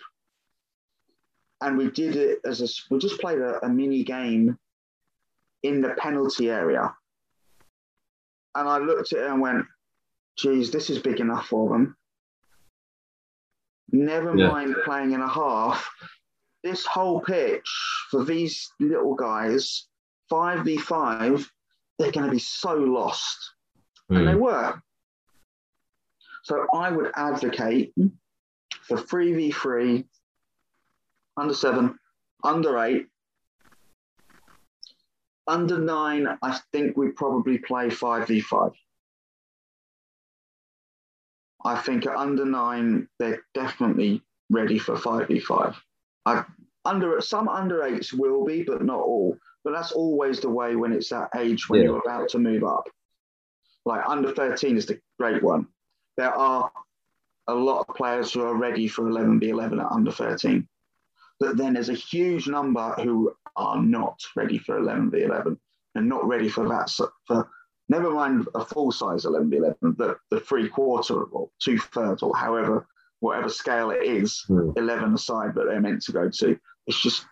[1.61, 4.57] And we did it as a, we just played a, a mini game
[5.63, 6.93] in the penalty area.
[8.55, 9.65] And I looked at it and went,
[10.37, 11.95] geez, this is big enough for them.
[13.91, 14.47] Never yeah.
[14.47, 15.89] mind playing in a half.
[16.63, 17.69] This whole pitch
[18.09, 19.87] for these little guys
[20.31, 21.45] 5v5,
[21.97, 23.37] they're going to be so lost.
[24.11, 24.17] Mm.
[24.17, 24.39] And they hmm.
[24.39, 24.81] were.
[26.43, 27.93] So I would advocate
[28.87, 30.05] for 3v3,
[31.41, 31.97] under seven,
[32.43, 33.07] under eight.
[35.47, 38.73] Under nine, I think we probably play 5v5.
[41.65, 44.21] I think at under nine, they're definitely
[44.51, 45.75] ready for 5v5.
[46.27, 46.45] I,
[46.85, 49.35] under some under eights will be, but not all.
[49.63, 51.87] But that's always the way when it's that age when yeah.
[51.87, 52.87] you're about to move up.
[53.85, 55.67] Like under 13 is the great one.
[56.17, 56.71] There are
[57.47, 60.67] a lot of players who are ready for 11v11 at under 13.
[61.41, 65.59] But then there's a huge number who are not ready for 11 v 11
[65.95, 66.91] and not ready for that.
[67.25, 67.49] For
[67.89, 72.21] never mind a full size 11 v 11, the, the three quarter or two thirds
[72.21, 72.87] or however,
[73.21, 74.77] whatever scale it is, mm.
[74.77, 76.59] 11 aside that they're meant to go to.
[76.85, 77.25] It's just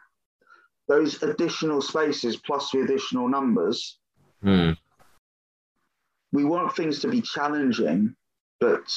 [0.87, 3.99] those additional spaces plus the additional numbers.
[4.43, 4.75] Mm.
[6.31, 8.15] We want things to be challenging,
[8.59, 8.91] but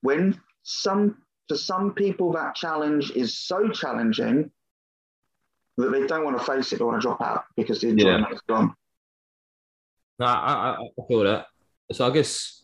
[0.00, 1.18] when some
[1.50, 4.52] for some people that challenge is so challenging
[5.76, 8.26] that they don't want to face it, they want to drop out because the enjoyment
[8.28, 8.34] yeah.
[8.36, 8.72] is gone.
[10.20, 11.46] No, I, I, I feel that.
[11.90, 12.62] So I guess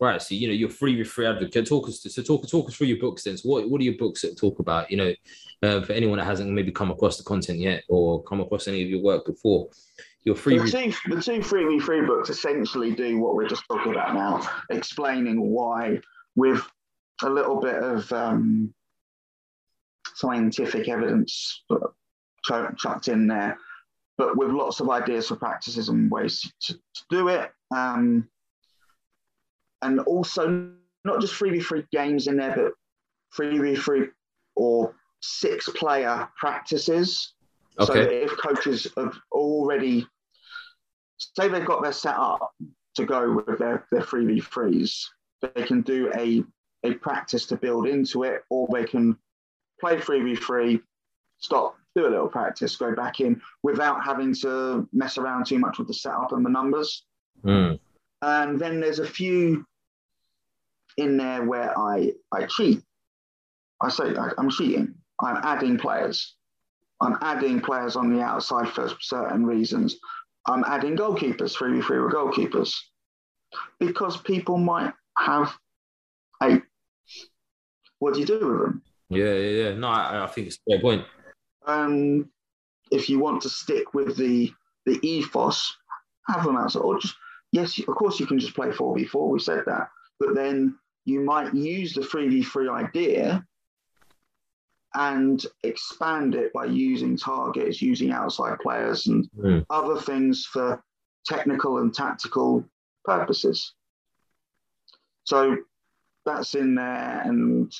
[0.00, 0.20] right.
[0.20, 1.68] So you know, you're free with free advocate.
[1.68, 3.36] Talk us so talk talk us through your books then.
[3.36, 4.90] So what what are your books that talk about?
[4.90, 5.14] You know,
[5.62, 8.82] uh, for anyone that hasn't maybe come across the content yet or come across any
[8.82, 9.68] of your work before,
[10.24, 10.58] your free.
[10.58, 14.42] The two, the two free free books essentially do what we're just talking about now,
[14.70, 16.00] explaining why
[16.34, 16.68] with
[17.22, 18.72] a little bit of um,
[20.14, 21.62] scientific evidence
[22.78, 23.58] chucked in there,
[24.18, 27.50] but with lots of ideas for practices and ways to, to do it.
[27.74, 28.28] Um,
[29.82, 30.70] and also
[31.04, 32.72] not just 3v3 games in there, but
[33.38, 34.08] 3v3
[34.56, 37.34] or six player practices.
[37.78, 37.92] Okay.
[37.92, 40.06] So if coaches have already,
[41.18, 42.52] say they've got their set up
[42.94, 45.04] to go with their, their 3v3s,
[45.42, 46.42] they can do a,
[46.86, 49.16] a practice to build into it, or they can
[49.80, 50.80] play 3v3,
[51.38, 55.78] stop, do a little practice, go back in without having to mess around too much
[55.78, 57.04] with the setup and the numbers.
[57.44, 57.78] Mm.
[58.22, 59.66] And then there's a few
[60.96, 62.82] in there where I, I cheat.
[63.80, 64.94] I say I'm cheating.
[65.20, 66.34] I'm adding players.
[67.00, 69.96] I'm adding players on the outside for certain reasons.
[70.46, 72.74] I'm adding goalkeepers, 3v3 with goalkeepers.
[73.78, 75.52] Because people might have
[76.42, 76.62] a
[78.06, 78.82] what do you do with them?
[79.10, 79.74] Yeah, yeah, yeah.
[79.74, 81.04] No, I, I think it's a fair point.
[81.66, 82.30] Um,
[82.92, 84.52] if you want to stick with the
[84.84, 85.76] the ethos,
[86.28, 86.82] have them outside.
[86.82, 87.16] Or just
[87.50, 89.28] yes, of course you can just play four v four.
[89.28, 89.88] We said that,
[90.20, 93.44] but then you might use the three v three idea
[94.94, 99.66] and expand it by using targets, using outside players, and mm.
[99.68, 100.80] other things for
[101.24, 102.64] technical and tactical
[103.04, 103.74] purposes.
[105.24, 105.56] So
[106.24, 107.72] that's in there, and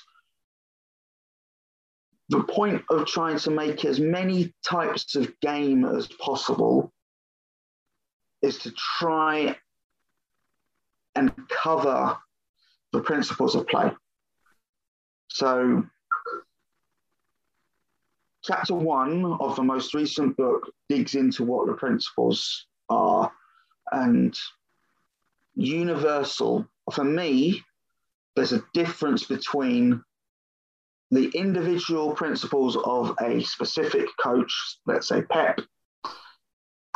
[2.29, 6.93] the point of trying to make as many types of game as possible
[8.43, 9.57] is to try
[11.15, 12.19] and cover
[12.93, 13.91] the principles of play.
[15.29, 15.85] So,
[18.45, 23.31] chapter one of the most recent book digs into what the principles are
[23.93, 24.37] and
[25.55, 26.67] universal.
[26.93, 27.63] For me,
[28.35, 30.03] there's a difference between
[31.11, 34.53] the individual principles of a specific coach,
[34.87, 35.61] let's say Pep,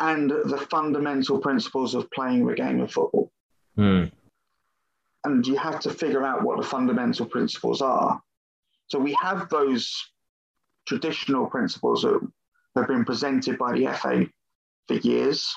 [0.00, 3.30] and the fundamental principles of playing the game of football.
[3.78, 4.10] Mm.
[5.24, 8.20] And you have to figure out what the fundamental principles are.
[8.88, 9.94] So we have those
[10.86, 12.20] traditional principles that
[12.74, 14.26] have been presented by the FA
[14.88, 15.54] for years,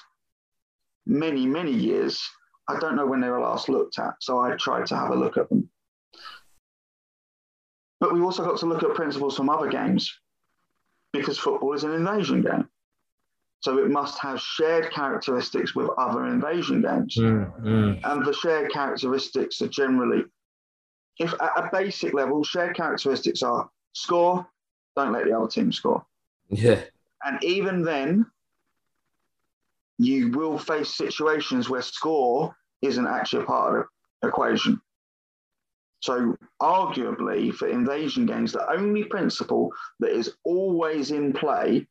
[1.06, 2.22] many, many years.
[2.68, 5.16] I don't know when they were last looked at, so I tried to have a
[5.16, 5.63] look at them.
[8.04, 10.20] But we've also got to look at principles from other games
[11.14, 12.68] because football is an invasion game.
[13.62, 17.16] So it must have shared characteristics with other invasion games.
[17.16, 18.00] Mm, mm.
[18.04, 20.26] And the shared characteristics are generally,
[21.18, 24.46] if at a basic level, shared characteristics are score,
[24.98, 26.06] don't let the other team score.
[26.50, 26.82] Yeah.
[27.24, 28.26] And even then,
[29.98, 33.86] you will face situations where score isn't actually a part of
[34.22, 34.82] the equation.
[36.04, 41.88] So, arguably, for invasion games, the only principle that is always in play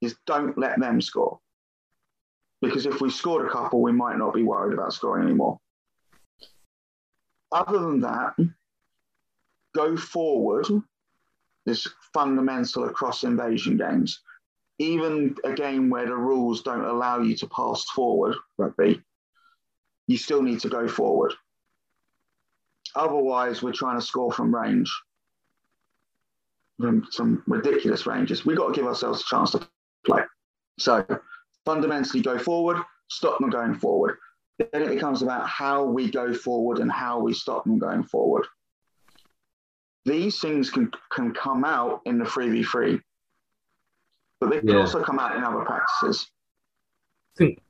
[0.00, 1.38] is don't let them score.
[2.62, 5.60] Because if we scored a couple, we might not be worried about scoring anymore.
[7.52, 8.34] Other than that,
[9.74, 10.66] go forward
[11.66, 14.22] is fundamental across invasion games.
[14.78, 19.02] Even a game where the rules don't allow you to pass forward, rugby,
[20.06, 21.34] you still need to go forward.
[22.98, 24.92] Otherwise, we're trying to score from range,
[26.80, 28.44] from some ridiculous ranges.
[28.44, 29.66] We've got to give ourselves a chance to
[30.04, 30.22] play.
[30.80, 31.06] So
[31.64, 32.78] fundamentally go forward,
[33.08, 34.16] stop them going forward.
[34.58, 38.44] Then it becomes about how we go forward and how we stop them going forward.
[40.04, 43.00] These things can, can come out in the 3v3,
[44.40, 44.78] but they can yeah.
[44.78, 46.26] also come out in other practices.
[47.36, 47.60] I think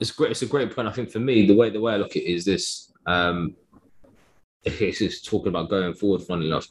[0.00, 0.32] it's great.
[0.32, 0.88] It's a great point.
[0.88, 3.54] I think for me, the way the way I look at it is this: um,
[4.64, 6.66] it's just talking about going forward, funny enough,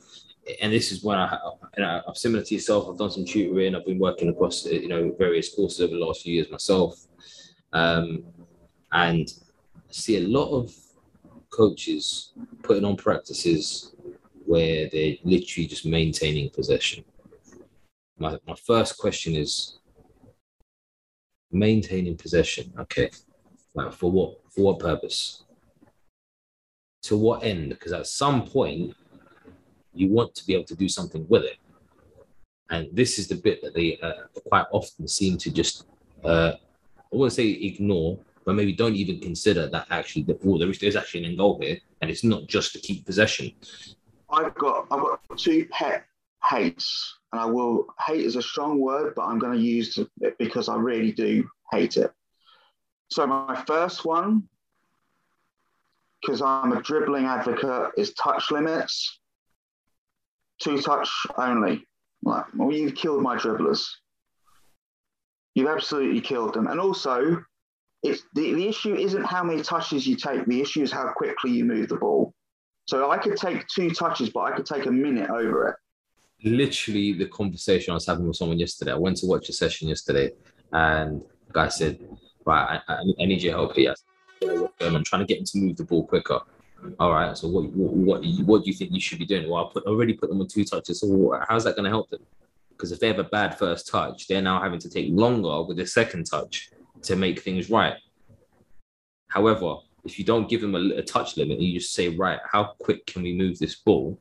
[0.62, 1.38] and this is when I,
[1.76, 2.88] and I, I'm similar to yourself.
[2.90, 3.76] I've done some tutoring.
[3.76, 7.08] I've been working across, you know, various courses over the last few years myself,
[7.74, 8.24] um,
[8.92, 9.32] and
[9.76, 10.74] I see a lot of
[11.50, 13.96] coaches putting on practices
[14.46, 17.04] where they're literally just maintaining possession.
[18.18, 19.80] My, my first question is
[21.52, 22.74] maintaining possession.
[22.80, 23.10] Okay,
[23.74, 24.40] like for what?
[24.52, 25.44] For what purpose?
[27.04, 27.70] To what end?
[27.70, 28.96] Because at some point,
[29.94, 31.58] you want to be able to do something with it.
[32.70, 35.86] And this is the bit that they uh, quite often seem to just,
[36.24, 36.54] uh,
[36.98, 40.80] I wouldn't say ignore, but maybe don't even consider that actually that oh, there is
[40.80, 43.52] there's actually an end goal here, and it's not just to keep possession.
[44.30, 46.06] I've got I've got two pet
[46.44, 50.38] hates, and I will hate is a strong word, but I'm going to use it
[50.38, 52.12] because I really do hate it.
[53.12, 54.48] So my first one,
[56.22, 59.20] because I'm a dribbling advocate, is touch limits.
[60.62, 61.86] Two touch only.
[62.24, 63.88] Like, well, you've killed my dribblers.
[65.56, 66.68] You've absolutely killed them.
[66.68, 67.44] And also,
[68.04, 70.46] it's the, the issue isn't how many touches you take.
[70.46, 72.34] The issue is how quickly you move the ball.
[72.88, 75.76] So I could take two touches, but I could take a minute over it.
[76.44, 78.92] Literally, the conversation I was having with someone yesterday.
[78.92, 80.32] I went to watch a session yesterday,
[80.72, 82.00] and the guy said,
[82.46, 83.94] "Right, I, I need your help here."
[84.42, 86.40] I'm trying to get them to move the ball quicker.
[87.00, 87.38] All right.
[87.38, 89.50] So what what what, what do you think you should be doing?
[89.50, 91.02] Well, I put already put them on two touches.
[91.02, 92.22] So how's that going to help them?
[92.72, 95.78] Because if they have a bad first touch, they're now having to take longer with
[95.78, 96.70] the second touch
[97.04, 97.96] to make things right.
[99.28, 99.76] However,
[100.06, 102.76] if you don't give them a, a touch limit, and you just say, right, how
[102.80, 104.18] quick can we move this ball?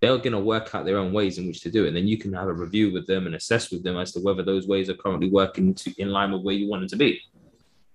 [0.00, 1.88] They're going to work out their own ways in which to do it.
[1.88, 4.20] And then you can have a review with them and assess with them as to
[4.20, 6.96] whether those ways are currently working to, in line with where you want them to
[6.96, 7.20] be.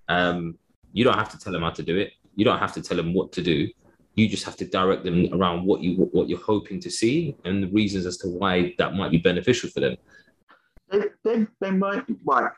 [0.10, 0.58] Um,
[0.94, 2.14] you don't have to tell them how to do it.
[2.36, 3.68] You don't have to tell them what to do
[4.16, 7.64] you just have to direct them around what you what you're hoping to see and
[7.64, 9.98] the reasons as to why that might be beneficial for them.
[10.92, 12.50] They, they, they might why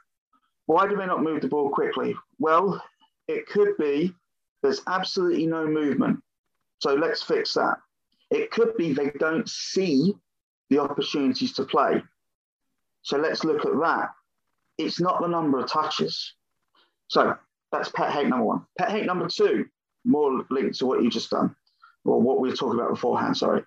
[0.65, 2.15] why do they not move the ball quickly?
[2.39, 2.83] Well,
[3.27, 4.13] it could be
[4.63, 6.21] there's absolutely no movement.
[6.79, 7.77] So let's fix that.
[8.31, 10.13] It could be they don't see
[10.69, 12.03] the opportunities to play.
[13.03, 14.09] So let's look at that.
[14.77, 16.33] It's not the number of touches.
[17.07, 17.37] So
[17.75, 18.65] that's pet hate number one.
[18.77, 19.65] Pet hate number two
[20.05, 21.55] more linked to what you just done,
[22.05, 23.63] or what we were talking about beforehand, sorry.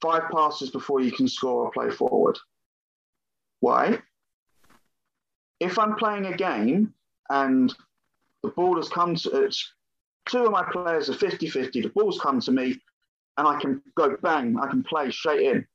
[0.00, 2.38] Five passes before you can score or play forward.
[3.60, 3.98] Why?
[5.60, 6.92] If I'm playing a game
[7.30, 7.74] and
[8.42, 9.56] the ball has come to, it,
[10.28, 12.76] two of my players are 50 50, the ball's come to me,
[13.38, 15.66] and I can go bang, I can play straight in.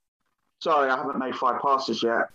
[0.59, 2.29] Sorry, I haven't made five passes yet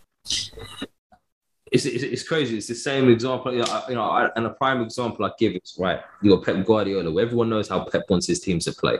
[1.72, 2.58] it's, it's, it's, crazy.
[2.58, 5.74] It's the same example, you know, you know, and a prime example I give is
[5.78, 6.00] right.
[6.20, 7.10] You got Pep Guardiola.
[7.10, 8.98] Where everyone knows how Pep wants his teams to play,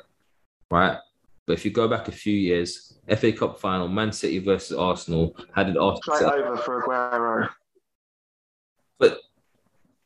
[0.71, 0.97] right?
[1.47, 5.37] But if you go back a few years, FA Cup final, Man City versus Arsenal,
[5.55, 7.51] had it Arsenal straight over for Aguero.
[8.99, 9.19] But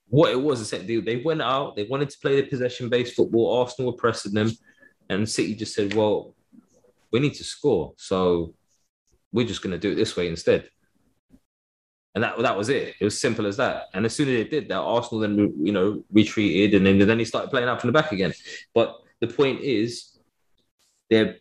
[0.08, 1.76] what it was, essentially, they went out.
[1.76, 3.60] They wanted to play the possession-based football.
[3.60, 4.50] Arsenal were pressing them,
[5.08, 6.34] and City just said, "Well,
[7.12, 8.54] we need to score, so
[9.30, 10.68] we're just going to do it this way instead."
[12.16, 12.94] And that that was it.
[12.98, 13.88] It was simple as that.
[13.92, 17.18] And as soon as they did that, Arsenal then you know retreated, and then then
[17.18, 18.32] he started playing out from the back again.
[18.74, 20.18] But the point is,
[21.10, 21.36] they're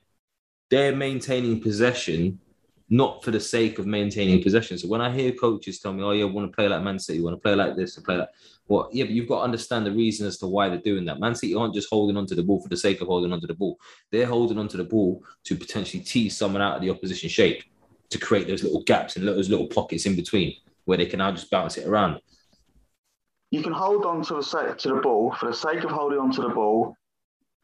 [0.70, 2.42] they're maintaining possession,
[2.90, 4.78] not for the sake of maintaining possession.
[4.78, 7.20] So when I hear coaches tell me, "Oh, yeah, want to play like Man City,
[7.20, 8.30] you want to play like this, and play like,"
[8.68, 11.22] well, yeah, but you've got to understand the reason as to why they're doing that.
[11.22, 13.54] Man City aren't just holding onto the ball for the sake of holding onto the
[13.54, 13.80] ball.
[14.12, 17.64] They're holding onto the ball to potentially tease someone out of the opposition shape
[18.10, 21.32] to create those little gaps and those little pockets in between where they can now
[21.32, 22.20] just bounce it around.
[23.52, 26.20] You can hold on to the sake to the ball for the sake of holding
[26.20, 26.96] on to the ball.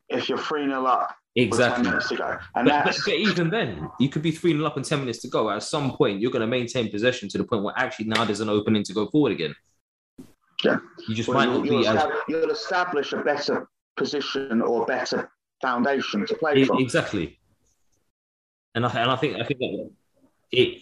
[0.09, 1.85] If you're three 0 up, exactly.
[1.85, 4.75] minutes to go, and but, but, but, even then, you could be three 0 up
[4.75, 5.49] and ten minutes to go.
[5.49, 8.41] At some point, you're going to maintain possession to the point where actually now there's
[8.41, 9.55] an opening to go forward again.
[10.63, 11.87] Yeah, you just well, might not you'll.
[11.87, 12.03] As...
[12.27, 16.79] You'll establish a better position or better foundation to play it, from.
[16.79, 17.39] Exactly.
[18.75, 19.89] And I, and I think I think that
[20.51, 20.81] it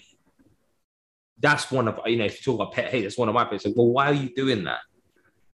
[1.39, 3.45] that's one of you know if you talk about pet hate, that's one of my
[3.45, 3.65] pets.
[3.65, 4.79] Like, well, why are you doing that?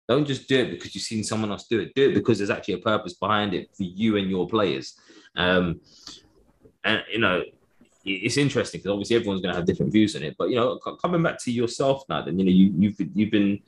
[0.07, 1.93] Don't just do it because you've seen someone else do it.
[1.95, 4.99] Do it because there's actually a purpose behind it for you and your players.
[5.35, 5.81] Um,
[6.83, 7.43] and you know,
[8.03, 10.35] it's interesting because obviously everyone's going to have different views on it.
[10.37, 13.59] But you know, coming back to yourself now, then you know you, you've you've been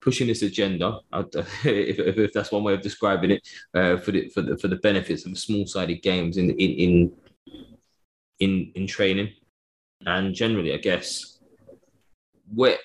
[0.00, 4.42] pushing this agenda, if, if, that's one way of describing it, uh, for the for
[4.42, 7.12] the for the benefits of small-sided games in in in
[8.38, 9.32] in, in training
[10.06, 11.38] and generally, I guess,
[12.54, 12.78] where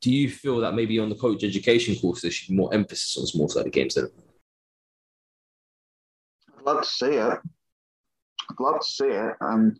[0.00, 3.16] do you feel that maybe on the coach education course there should be more emphasis
[3.16, 4.10] on small sided games then?
[6.58, 7.38] I'd love to see it.
[8.50, 9.34] I'd love to see it.
[9.40, 9.78] And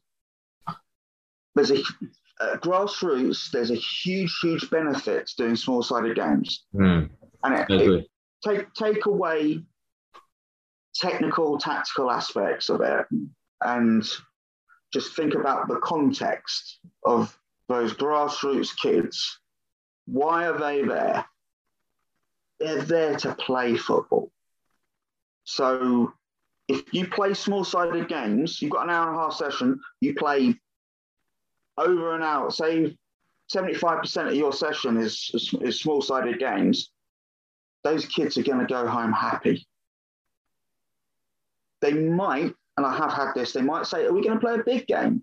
[1.54, 1.82] there's a
[2.40, 3.50] uh, grassroots.
[3.50, 7.10] There's a huge, huge benefit to doing small-sided games, Mm,
[7.44, 8.06] and it, it,
[8.42, 9.60] take take away
[10.94, 13.06] technical, tactical aspects of it,
[13.62, 14.04] and
[14.94, 17.36] just think about the context of
[17.68, 19.40] those grassroots kids.
[20.06, 21.26] Why are they there?
[22.60, 24.30] They're there to play football.
[25.42, 26.12] So
[26.68, 30.54] if you play small-sided games, you've got an hour and a half session, you play
[31.76, 32.96] over an hour, say
[33.52, 36.90] 75% of your session is, is, is small-sided games,
[37.82, 39.66] those kids are going to go home happy.
[41.80, 44.54] They might, and I have had this, they might say, Are we going to play
[44.54, 45.22] a big game?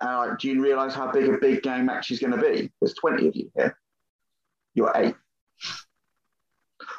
[0.00, 2.70] And like, do you realize how big a big game actually is going to be?
[2.80, 3.76] There's 20 of you here.
[4.74, 5.14] You're eight.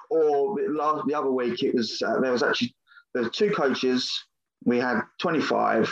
[0.09, 2.75] Or the, last, the other week, it was uh, there was actually
[3.13, 4.23] there were two coaches.
[4.63, 5.91] We had 25.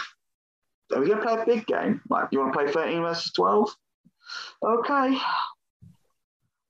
[0.93, 2.01] Are we going to play a big game?
[2.09, 3.75] Like, do you want to play 13 versus 12?
[4.63, 5.17] Okay.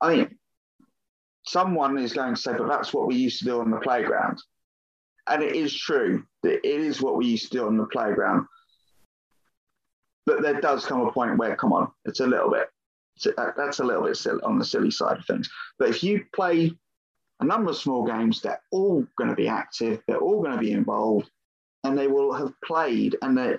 [0.00, 0.38] I mean,
[1.44, 4.40] someone is going to say, but that's what we used to do on the playground.
[5.30, 6.24] And it is true.
[6.42, 8.46] That it is what we used to do on the playground.
[10.26, 12.68] But there does come a point where, come on, it's a little bit,
[13.56, 15.48] that's a little bit silly, on the silly side of things.
[15.78, 16.72] But if you play
[17.40, 20.58] a number of small games, they're all going to be active, they're all going to
[20.58, 21.30] be involved,
[21.84, 23.16] and they will have played.
[23.22, 23.56] And they,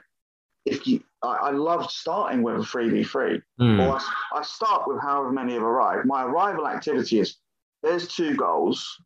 [0.65, 5.01] if you, I, I love starting with a 3v3, Mm, or I, I start with
[5.01, 6.05] however many have arrived.
[6.05, 7.37] My arrival activity is
[7.83, 8.97] there's two goals,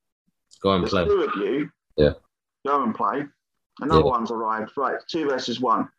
[0.61, 1.05] Go and there's play.
[1.05, 1.69] two of you.
[1.97, 2.13] Yeah.
[2.65, 3.25] Go and play.
[3.81, 4.09] Another Yeah.
[4.11, 4.71] one's arrived.
[4.77, 5.89] Right, two versus one.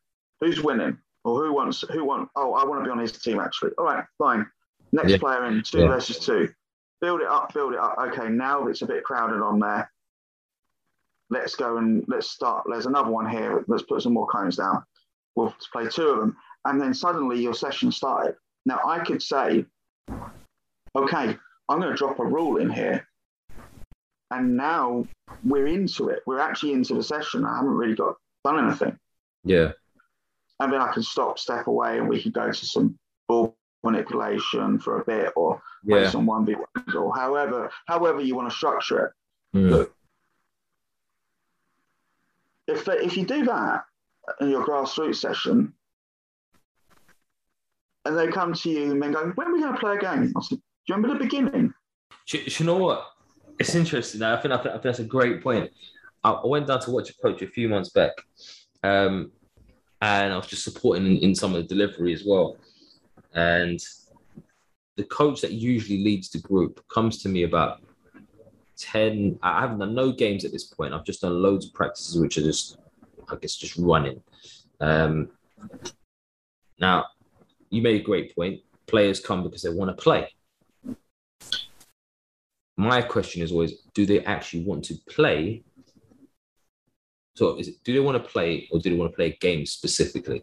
[0.41, 0.99] Who's winning?
[1.25, 1.83] Or who wants?
[1.83, 2.31] Who want?
[2.37, 3.73] Oh, I want to be on his team actually.
[3.79, 4.51] All right, fine.
[4.93, 5.19] Next Yeah.
[5.19, 5.63] player in.
[5.63, 5.89] Two Yeah.
[5.89, 6.53] versus two.
[7.01, 7.53] Build it up.
[7.53, 7.99] Build it up.
[7.99, 9.93] Okay, now it's a bit crowded on there.
[11.29, 12.67] Let's go and let's start.
[12.69, 13.65] There's another one here.
[13.67, 14.85] Let's put some more cones down.
[15.35, 18.37] We'll play two of them, and then suddenly your session started.
[18.65, 19.67] Now I could say,
[20.95, 21.37] okay,
[21.69, 23.06] I'm going to drop a rule in here
[24.31, 25.07] and now
[25.45, 26.23] we're into it.
[26.27, 27.45] We're actually into the session.
[27.45, 28.99] I haven't really got done anything,
[29.45, 29.73] Yeah.
[30.61, 32.99] and then I can stop, step away, and we can go to some
[33.29, 36.11] ball manipulation for a bit, or play Yeah.
[36.11, 39.13] some one v ones, or however however you want to structure it.
[39.59, 39.97] Mm, Look,
[42.67, 43.85] if they, if you do that
[44.41, 45.73] in your grassroots session,
[48.05, 50.01] and they come to you and then go, "When are we going to play a
[50.01, 51.73] game?" I said, "Do you remember the beginning?"
[52.27, 53.07] Do, do you know what?
[53.59, 54.23] It's interesting.
[54.23, 55.71] I think, I think, I think that's a great point.
[56.23, 58.13] I, I went down to watch a coach a few months back,
[58.83, 59.33] um,
[60.03, 62.59] and I was just supporting in, in some of the delivery as well.
[63.33, 63.81] And
[64.97, 67.83] the coach that usually leads the group comes to me about
[68.79, 69.39] 10.
[69.43, 70.93] I haven't done no games at this point.
[70.93, 72.79] I've just done loads of practices, which are just,
[73.31, 74.23] I guess, just running.
[74.81, 75.31] Um,
[76.79, 77.07] now,
[77.71, 78.61] you made a great point.
[78.87, 80.36] Players come because they want to play
[82.77, 85.63] my question is always do they actually want to play?
[87.35, 89.37] So is it, do they want to play or do they want to play a
[89.37, 90.43] game specifically?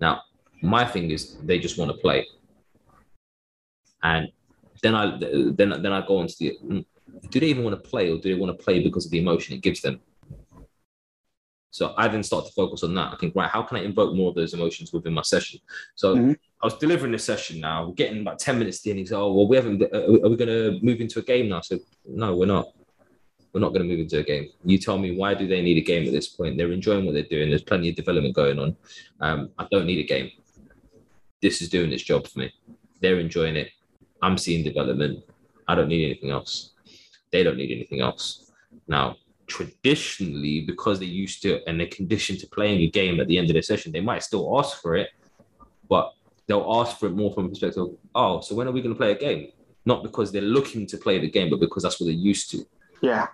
[0.00, 0.22] Now
[0.62, 2.26] my thing is they just want to play.
[4.02, 4.28] And
[4.82, 6.84] then i then then i go on to the mm,
[7.30, 9.18] do they even want to play or do they want to play because of the
[9.18, 10.00] emotion it gives them?
[11.70, 13.12] So i then start to focus on that.
[13.12, 15.60] I think right how can i invoke more of those emotions within my session?
[15.94, 16.36] So Mhm.
[16.62, 17.86] I was delivering a session now.
[17.86, 18.96] We're getting about 10 minutes in.
[18.96, 21.60] He's oh, well, we haven't, uh, are we going to move into a game now?
[21.60, 22.68] So, no, we're not.
[23.52, 24.48] We're not going to move into a game.
[24.64, 26.56] You tell me, why do they need a game at this point?
[26.56, 27.50] They're enjoying what they're doing.
[27.50, 28.76] There's plenty of development going on.
[29.20, 30.30] Um, I don't need a game.
[31.42, 32.52] This is doing its job for me.
[33.00, 33.70] They're enjoying it.
[34.22, 35.24] I'm seeing development.
[35.68, 36.70] I don't need anything else.
[37.30, 38.52] They don't need anything else.
[38.88, 39.16] Now,
[39.48, 43.50] traditionally, because they're used to and they're conditioned to playing a game at the end
[43.50, 45.10] of the session, they might still ask for it,
[45.88, 46.14] but
[46.46, 48.94] they'll ask for it more from a perspective of, oh, so when are we going
[48.94, 49.48] to play a game?
[49.84, 52.64] Not because they're looking to play the game, but because that's what they're used to.
[53.02, 53.26] Yeah,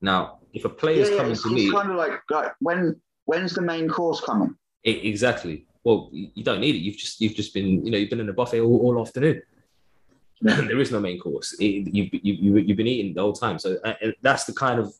[0.00, 2.52] Now, if a yeah, player's yeah, coming it's, to it's me, kind of like, like
[2.60, 4.56] when when's the main course coming?
[4.86, 5.66] E- exactly.
[5.84, 6.78] Well, you you don't need it.
[6.78, 9.42] You've just you've just been you know you've been in a buffet all, all afternoon.
[10.40, 11.56] there is no main course.
[11.58, 13.58] It, you've, you, you, you've been eating the whole time.
[13.58, 14.94] So uh, and that's the kind of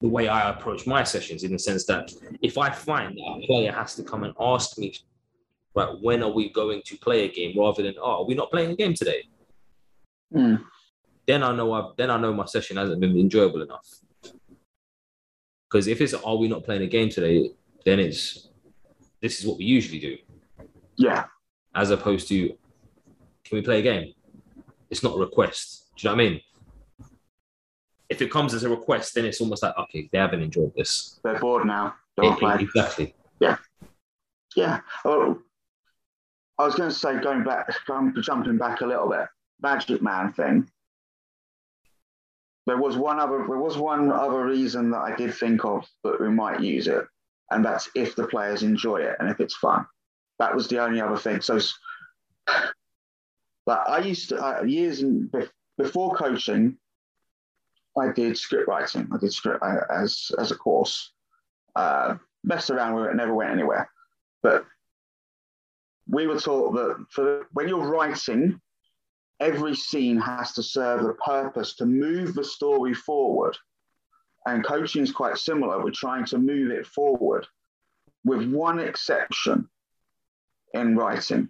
[0.00, 3.46] the way I approach my sessions in the sense that if I find that a
[3.46, 4.94] player has to come and ask me,
[5.74, 8.50] right, when are we going to play a game, rather than oh, are we not
[8.50, 9.24] playing a game today?
[10.32, 10.56] Hmm.
[11.26, 13.86] Then I know I've then I know my session hasn't been enjoyable enough.
[15.70, 17.50] Because if it's are we not playing a game today,
[17.84, 18.48] then it's
[19.20, 20.16] this is what we usually do
[20.96, 21.24] Yeah,
[21.74, 22.48] as opposed to
[23.44, 24.14] can we play a game?
[24.90, 25.86] It's not a request.
[25.96, 26.40] Do you know what I mean?
[28.08, 31.20] if it comes as a request, then it's almost like okay, they haven't enjoyed this.
[31.22, 31.94] They're bored now.
[32.16, 32.64] Don't Yeah, play.
[32.64, 33.14] exactly.
[34.56, 34.80] Yeah.
[35.04, 35.38] Oh,
[36.60, 39.26] I was going to say, going back, um, jumping back a little bit,
[39.62, 40.70] Magic Man thing.
[42.66, 43.46] There was one other.
[43.48, 47.06] There was one other reason that I did think of that we might use it,
[47.50, 49.86] and that's if the players enjoy it and if it's fun.
[50.38, 51.40] That was the only other thing.
[51.40, 51.58] So,
[53.64, 55.30] but I used to uh, years in,
[55.78, 56.76] before coaching,
[57.98, 59.08] I did script writing.
[59.14, 61.12] I did script uh, as as a course.
[61.74, 63.90] Uh, messed around with it, never went anywhere.
[64.42, 64.66] But
[66.10, 68.60] we were taught that for when you're writing,
[69.38, 73.56] every scene has to serve a purpose to move the story forward.
[74.46, 75.82] And coaching is quite similar.
[75.82, 77.46] We're trying to move it forward,
[78.24, 79.68] with one exception
[80.74, 81.48] in writing.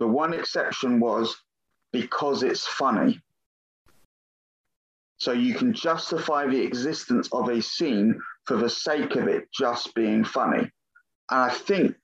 [0.00, 1.36] The one exception was
[1.92, 3.20] because it's funny.
[5.18, 9.94] So you can justify the existence of a scene for the sake of it just
[9.94, 10.70] being funny.
[11.30, 11.96] And I think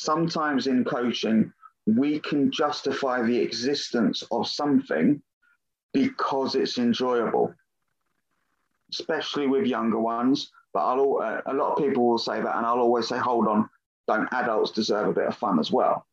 [0.00, 1.52] sometimes in coaching,
[1.86, 5.22] we can justify the existence of something
[5.92, 7.54] because it's enjoyable,
[8.90, 10.50] especially with younger ones.
[10.72, 13.18] But I'll, al- uh, a lot of people will say that, and I'll always say,
[13.18, 13.68] hold on,
[14.08, 16.06] don't adults deserve a bit of fun as well?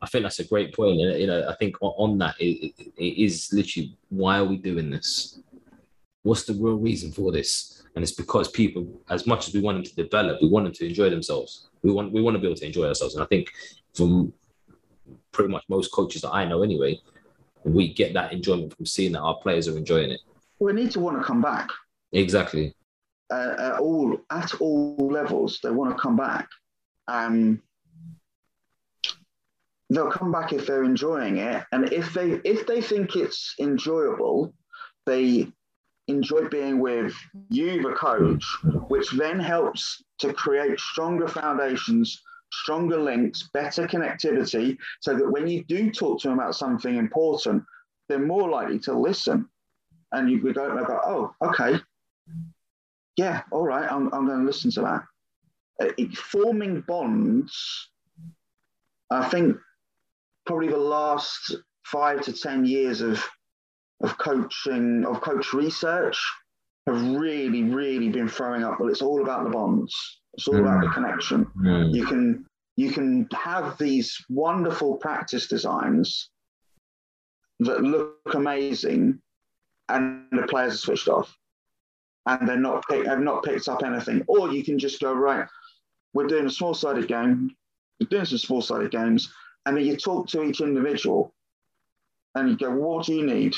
[0.00, 2.72] I think that's a great point, and you know, I think on, on that, it,
[2.78, 5.40] it, it is literally why are we doing this?
[6.22, 7.82] What's the real reason for this?
[7.94, 10.74] And it's because people, as much as we want them to develop, we want them
[10.74, 11.68] to enjoy themselves.
[11.86, 13.52] We want we want to be able to enjoy ourselves, and I think
[13.94, 14.32] from
[15.30, 16.98] pretty much most coaches that I know, anyway,
[17.62, 20.20] we get that enjoyment from seeing that our players are enjoying it.
[20.58, 21.68] We need to want to come back
[22.10, 22.74] Exactly.
[23.30, 25.60] uh, at all at all levels.
[25.62, 26.48] They want to come back.
[27.06, 27.62] Um,
[29.88, 34.52] they'll come back if they're enjoying it, and if they if they think it's enjoyable,
[35.06, 35.52] they
[36.08, 37.14] enjoy being with
[37.48, 38.44] you, the coach,
[38.88, 45.64] which then helps to create stronger foundations, stronger links, better connectivity, so that when you
[45.64, 47.62] do talk to them about something important,
[48.08, 49.48] they're more likely to listen.
[50.12, 51.78] And you they go, oh, okay,
[53.16, 55.04] yeah, all right, I'm, I'm going to listen to that.
[55.82, 57.88] Uh, it- forming bonds,
[59.10, 59.56] I think
[60.46, 63.22] probably the last five to 10 years of,
[64.02, 66.18] of coaching, of coach research
[66.86, 68.78] have really, really been throwing up.
[68.78, 69.94] Well, it's all about the bonds.
[70.34, 70.94] It's all about the mm.
[70.94, 71.46] connection.
[71.58, 71.94] Mm.
[71.94, 76.28] You can you can have these wonderful practice designs
[77.60, 79.20] that look amazing,
[79.88, 81.34] and the players are switched off,
[82.26, 84.22] and they're not pick, have not picked up anything.
[84.28, 85.46] Or you can just go right.
[86.12, 87.50] We're doing a small sided game.
[87.98, 89.32] We're doing some small sided games,
[89.64, 91.34] and then you talk to each individual,
[92.34, 93.54] and you go, "What do you need?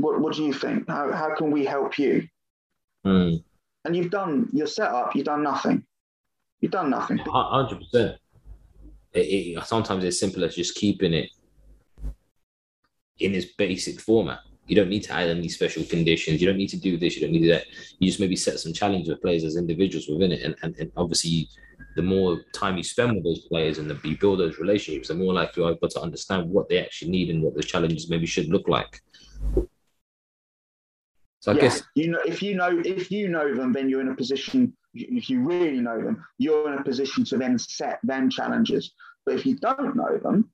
[0.00, 0.88] What What do you think?
[0.88, 2.26] How How can we help you?"
[3.06, 3.42] Mm.
[3.84, 5.14] And you've done your setup.
[5.14, 5.84] You've done nothing.
[6.60, 7.18] You've done nothing.
[7.18, 8.16] Hundred percent.
[9.12, 11.30] It, it, sometimes it's simple as just keeping it
[13.18, 14.40] in its basic format.
[14.66, 16.40] You don't need to add any special conditions.
[16.40, 17.16] You don't need to do this.
[17.16, 17.64] You don't need that.
[17.98, 20.92] You just maybe set some challenges with players as individuals within it, and and, and
[20.96, 21.48] obviously,
[21.96, 25.14] the more time you spend with those players and the, you build those relationships, the
[25.14, 28.10] more likely you are able to understand what they actually need and what the challenges
[28.10, 29.00] maybe should look like.
[31.40, 34.00] So I Yeah, guess you know if you know if you know them, then you're
[34.00, 34.76] in a position.
[34.94, 38.92] If you really know them, you're in a position to then set them challenges.
[39.24, 40.50] But if you don't know them,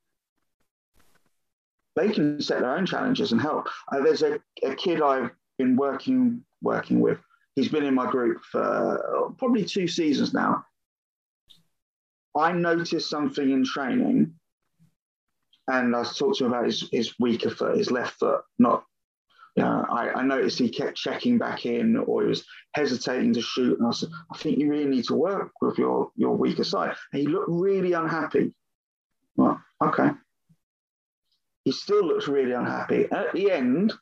[1.97, 3.69] they can set their own challenges and help.
[3.91, 7.19] Uh, there's a, a kid I've been working working with.
[7.57, 10.65] He's been in my group for uh, probably two seasons now.
[12.37, 14.35] I noticed something in training,
[15.69, 18.85] and I talked to him about his, his weaker foot, his left foot, not
[19.57, 22.45] yeah, I, I noticed he kept checking back in or he was
[22.75, 23.79] hesitating to shoot.
[23.79, 26.97] And I said, I think you really need to work with your, your weaker side.
[27.13, 28.53] And he looked really unhappy.
[29.37, 30.11] Well, okay.
[31.65, 33.07] He still looks really unhappy.
[33.13, 33.93] At the end,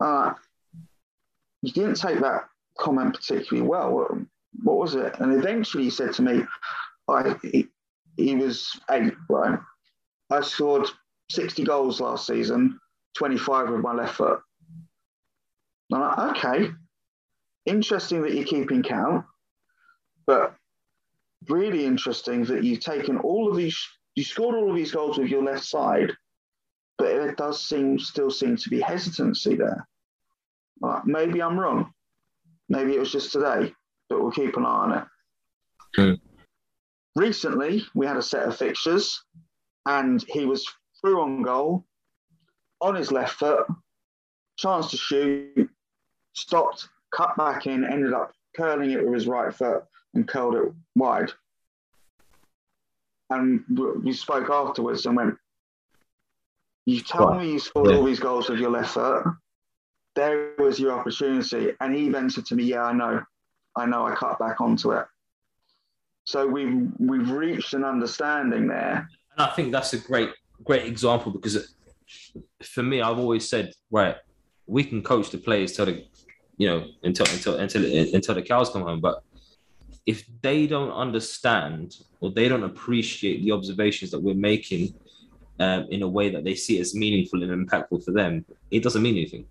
[0.00, 0.32] uh,
[1.62, 2.48] he didn't take that
[2.78, 3.92] comment particularly well.
[3.92, 4.10] What,
[4.64, 5.14] what was it?
[5.20, 6.42] And eventually he said to me,
[7.08, 7.68] I, he,
[8.16, 9.58] he was eight, right?
[10.30, 10.88] I scored
[11.30, 12.80] 60 goals last season,
[13.16, 14.40] 25 with my left foot.
[15.92, 16.70] I'm like, okay,
[17.66, 19.24] interesting that you're keeping count,
[20.26, 20.54] but
[21.48, 23.78] really interesting that you've taken all of these,
[24.14, 26.12] you scored all of these goals with your left side,
[26.98, 29.86] but it does seem still seem to be hesitancy there.
[30.80, 31.92] Well, maybe I'm wrong.
[32.68, 33.72] Maybe it was just today,
[34.08, 35.04] but we'll keep an eye on it.
[35.96, 36.14] Hmm.
[37.14, 39.22] Recently, we had a set of fixtures,
[39.86, 40.66] and he was
[41.00, 41.84] through on goal
[42.80, 43.66] on his left foot,
[44.58, 45.70] chance to shoot,
[46.34, 50.72] stopped, cut back in, ended up curling it with his right foot and curled it
[50.94, 51.32] wide.
[53.30, 53.64] And
[54.02, 55.36] we spoke afterwards and went,
[56.84, 57.96] You tell me you scored yeah.
[57.96, 59.24] all these goals with your left foot.
[60.14, 61.72] There was your opportunity.
[61.80, 63.22] And he then said to me, Yeah, I know.
[63.76, 65.06] I know I cut back onto it.
[66.24, 69.08] So we've we've reached an understanding there.
[69.36, 70.30] And I think that's a great
[70.62, 71.66] great example because it,
[72.62, 74.16] for me, I've always said, right,
[74.66, 76.04] we can coach the players till the
[76.56, 79.22] you know until until until until the cows come home, but
[80.06, 84.94] if they don't understand or they don't appreciate the observations that we're making
[85.60, 89.02] um, in a way that they see as meaningful and impactful for them, it doesn't
[89.02, 89.46] mean anything.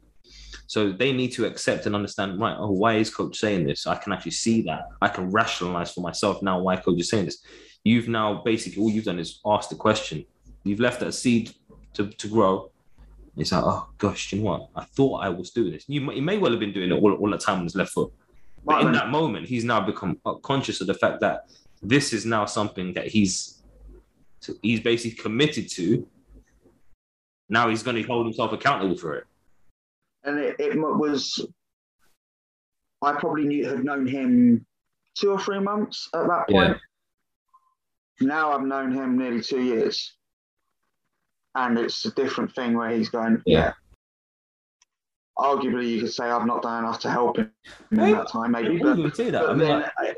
[0.68, 2.56] So they need to accept and understand, right?
[2.58, 3.86] Oh, why is coach saying this?
[3.88, 4.88] I can actually see that.
[5.02, 7.44] I can rationalize for myself now why coach is saying this.
[7.84, 10.26] You've now basically all you've done is ask the question.
[10.64, 11.54] You've left that seed
[11.94, 12.72] to, to grow.
[13.36, 14.70] It's like, oh gosh, you know what?
[14.76, 15.86] I thought I was doing this.
[15.88, 17.76] You may, you may well have been doing it all, all the time on his
[17.76, 18.12] left foot.
[18.66, 21.50] But in that moment, he's now become conscious of the fact that
[21.82, 23.62] this is now something that he's
[24.62, 26.08] he's basically committed to.
[27.50, 29.26] Now he's going to hold himself accountable for it.
[30.24, 31.46] And it, it was,
[33.02, 34.66] I probably knew, had known him
[35.16, 36.78] two or three months at that point.
[38.22, 38.28] Yeah.
[38.28, 40.16] Now I've known him nearly two years.
[41.56, 43.74] And it's a different thing where he's going, yeah, yeah
[45.38, 47.52] arguably you could say I've not done enough to help him
[47.92, 48.78] in that time, maybe.
[48.78, 50.18] But, but I mean, then, like...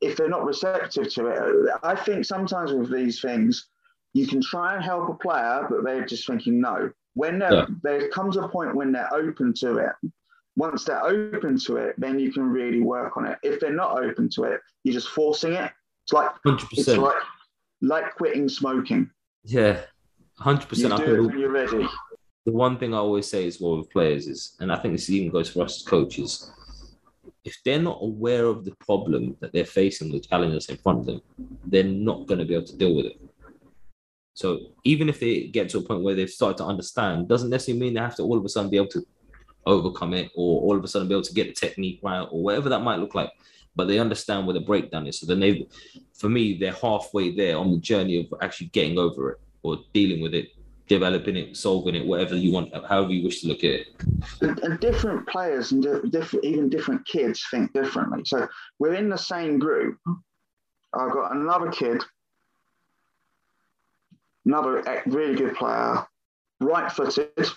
[0.00, 3.68] if they're not receptive to it, I think sometimes with these things,
[4.12, 6.90] you can try and help a player, but they're just thinking no.
[7.14, 7.66] When yeah.
[7.82, 9.92] there comes a point when they're open to it,
[10.56, 13.38] once they're open to it, then you can really work on it.
[13.42, 15.70] If they're not open to it, you're just forcing it.
[16.04, 16.66] It's like 100%.
[16.72, 17.22] it's like
[17.82, 19.10] like quitting smoking.
[19.44, 19.80] Yeah,
[20.40, 20.98] hundred percent.
[20.98, 21.88] You do it when you're ready
[22.46, 25.10] the one thing I always say is well with players is, and I think this
[25.10, 26.50] even goes for us as coaches,
[27.44, 31.00] if they're not aware of the problem that they're facing, the challenge challenges in front
[31.00, 31.20] of them,
[31.66, 33.20] they're not going to be able to deal with it.
[34.34, 37.80] So even if they get to a point where they've started to understand, doesn't necessarily
[37.80, 39.06] mean they have to all of a sudden be able to
[39.66, 42.42] overcome it or all of a sudden be able to get the technique right or
[42.42, 43.30] whatever that might look like.
[43.76, 45.20] But they understand where the breakdown is.
[45.20, 45.66] So then they,
[46.14, 50.20] for me, they're halfway there on the journey of actually getting over it or dealing
[50.20, 50.50] with it
[50.90, 53.86] developing it, solving it, whatever you want, however you wish to look at it.
[54.40, 55.80] And, different players and
[56.10, 58.22] different, even different kids think differently.
[58.24, 58.48] So
[58.80, 59.98] we're in the same group.
[60.92, 62.02] I've got another kid,
[64.44, 66.04] another really good player,
[66.58, 67.48] right footed.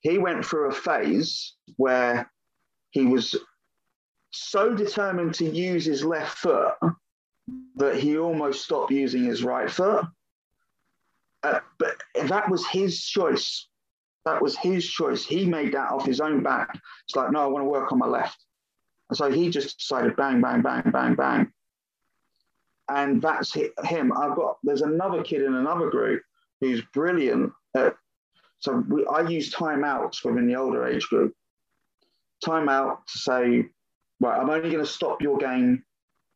[0.00, 2.30] He went through a phase where
[2.92, 3.36] he was
[4.30, 6.72] so determined to use his left foot
[7.76, 10.06] that he almost stopped using his right foot.
[11.42, 13.68] Uh, but that was his choice.
[14.24, 15.24] That was his choice.
[15.24, 16.78] He made that off his own back.
[17.06, 18.44] It's like, no, I want to work on my left.
[19.08, 21.52] And so he just decided bang, bang, bang, bang, bang.
[22.90, 24.12] And that's him.
[24.12, 26.22] I've got, there's another kid in another group
[26.60, 27.52] who's brilliant.
[27.74, 27.94] At,
[28.58, 31.34] so we, I use timeouts within the older age group.
[32.44, 33.66] Timeout to say,
[34.20, 35.84] right, I'm only going to stop your game.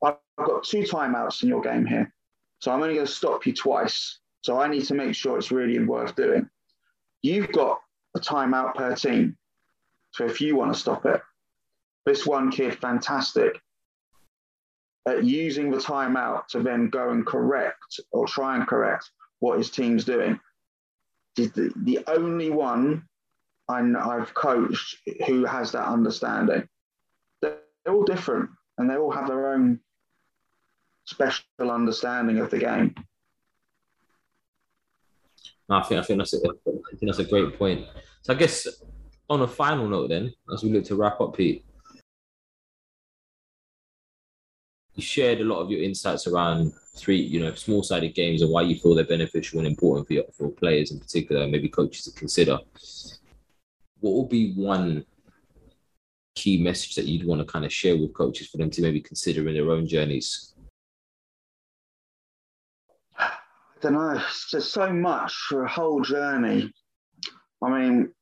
[0.02, 2.12] I've got two timeouts in your game here.
[2.60, 4.18] So I'm only going to stop you twice.
[4.42, 6.48] So I need to make sure it's really worth doing.
[7.22, 7.80] You've got
[8.16, 9.36] a timeout per team.
[10.12, 11.22] So if you want to stop it,
[12.04, 13.60] this one kid, fantastic
[15.06, 19.10] at using the timeout to then go and correct or try and correct
[19.40, 20.38] what his team's doing.
[21.36, 23.08] The, the only one
[23.68, 26.68] i have coached who has that understanding.
[27.40, 27.58] They're
[27.88, 29.80] all different and they all have their own
[31.04, 32.94] special understanding of the game.
[35.72, 37.86] I think I think that's a, I think that's a great point.
[38.22, 38.66] So I guess
[39.28, 41.64] on a final note, then, as we look to wrap up, Pete,
[44.94, 48.62] you shared a lot of your insights around three, you know, small-sided games and why
[48.62, 52.12] you feel they're beneficial and important for your, for players in particular, maybe coaches to
[52.12, 52.58] consider.
[54.00, 55.06] What would be one
[56.34, 59.00] key message that you'd want to kind of share with coaches for them to maybe
[59.00, 60.52] consider in their own journeys
[63.82, 64.10] don't know.
[64.12, 66.72] It's just so much for a whole journey.
[67.62, 68.12] I mean,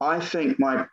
[0.00, 0.86] I think my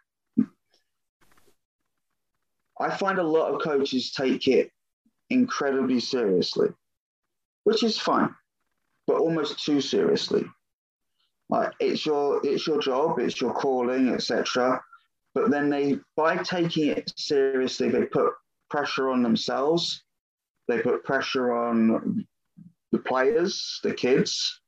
[2.80, 4.72] I find a lot of coaches take it
[5.30, 6.70] incredibly seriously,
[7.66, 8.34] which is fine,
[9.06, 10.46] but almost too seriously.
[11.50, 14.82] Like it's your it's your job, it's your calling, etc.
[15.34, 18.32] But then they by taking it seriously, they put
[18.70, 20.04] pressure on themselves.
[20.68, 22.26] They put pressure on
[22.92, 24.62] the players, the kids,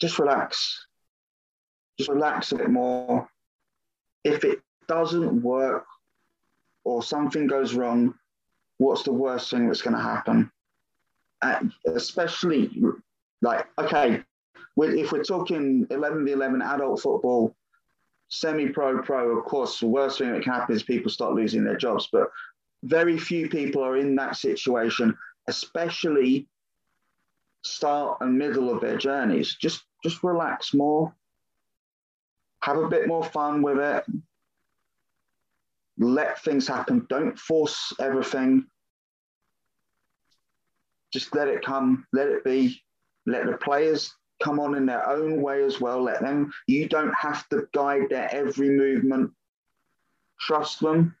[0.00, 0.86] just relax.
[1.98, 3.28] Just relax a bit more.
[4.24, 5.86] if it doesn't work
[6.84, 8.14] or something goes wrong,
[8.78, 10.50] what's the worst thing that's going to happen?
[11.42, 12.70] And especially
[13.40, 14.22] like, okay,
[14.76, 17.54] if we're talking 11 v 11 adult football,
[18.28, 21.64] semi pro, pro, of course, the worst thing that can happen is people start losing
[21.64, 22.08] their jobs.
[22.12, 22.28] But
[22.82, 25.16] very few people are in that situation,
[25.48, 26.48] especially
[27.66, 29.54] start and middle of their journeys.
[29.54, 31.14] Just just relax more.
[32.62, 34.04] Have a bit more fun with it.
[35.98, 37.06] Let things happen.
[37.08, 38.66] Don't force everything.
[41.12, 42.82] Just let it come, let it be.
[43.26, 46.02] Let the players come on in their own way as well.
[46.02, 49.32] Let them, you don't have to guide their every movement.
[50.38, 51.16] Trust them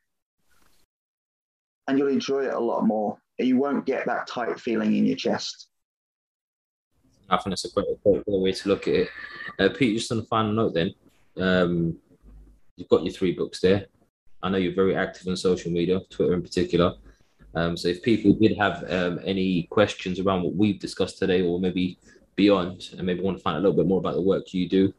[1.88, 3.18] and you'll enjoy it a lot more.
[3.38, 5.68] You won't get that tight feeling in your chest.
[7.28, 9.08] I think that's a great, great, way to look at it.
[9.58, 10.94] Uh, just on a final note, then,
[11.40, 11.96] um,
[12.76, 13.86] you've got your three books there.
[14.42, 16.94] I know you're very active on social media, Twitter in particular.
[17.54, 21.58] Um, so if people did have um, any questions around what we've discussed today, or
[21.58, 21.98] maybe
[22.36, 24.92] beyond, and maybe want to find a little bit more about the work you do,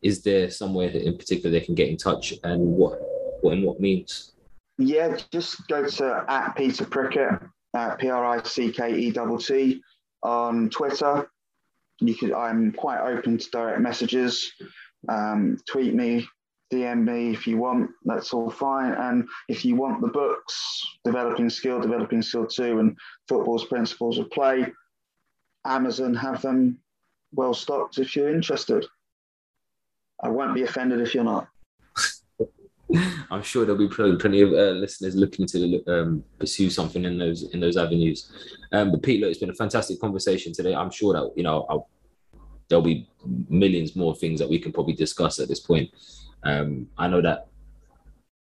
[0.00, 2.98] is there somewhere in particular they can get in touch, and what,
[3.40, 4.32] what and what means?
[4.78, 7.40] Yeah, just go to at Peter Prickett,
[7.74, 9.82] uh, P R I C K E T T,
[10.22, 11.28] on Twitter.
[12.02, 12.32] You could.
[12.32, 14.52] I'm quite open to direct messages.
[15.08, 16.26] Um, tweet me,
[16.72, 17.90] DM me if you want.
[18.04, 18.92] That's all fine.
[18.92, 22.96] And if you want the books, Developing Skill, Developing Skill Two, and
[23.28, 24.66] Football's Principles of Play,
[25.64, 26.78] Amazon have them
[27.32, 28.84] well stocked if you're interested.
[30.22, 31.48] I won't be offended if you're not.
[33.30, 37.44] I'm sure there'll be plenty of uh, listeners looking to um, pursue something in those
[37.54, 38.30] in those avenues.
[38.72, 40.74] Um, but Pete, look, it's been a fantastic conversation today.
[40.74, 41.88] I'm sure that you know I'll,
[42.68, 43.08] there'll be
[43.48, 45.90] millions more things that we can probably discuss at this point.
[46.44, 47.48] Um, I know that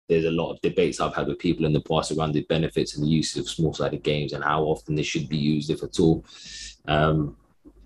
[0.10, 2.96] there's a lot of debates I've had with people in the past around the benefits
[2.96, 6.00] and the use of small-sided games and how often they should be used, if at
[6.00, 6.24] all.
[6.88, 7.36] Um,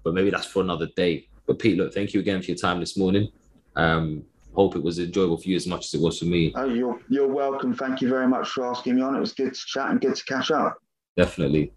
[0.03, 1.27] but maybe that's for another day.
[1.47, 3.29] But Pete, look, thank you again for your time this morning.
[3.75, 4.23] Um,
[4.53, 6.53] hope it was enjoyable for you as much as it was for me.
[6.55, 7.73] Oh, you're you're welcome.
[7.73, 9.15] Thank you very much for asking me on.
[9.15, 10.77] It was good to chat and good to catch up.
[11.17, 11.73] Definitely.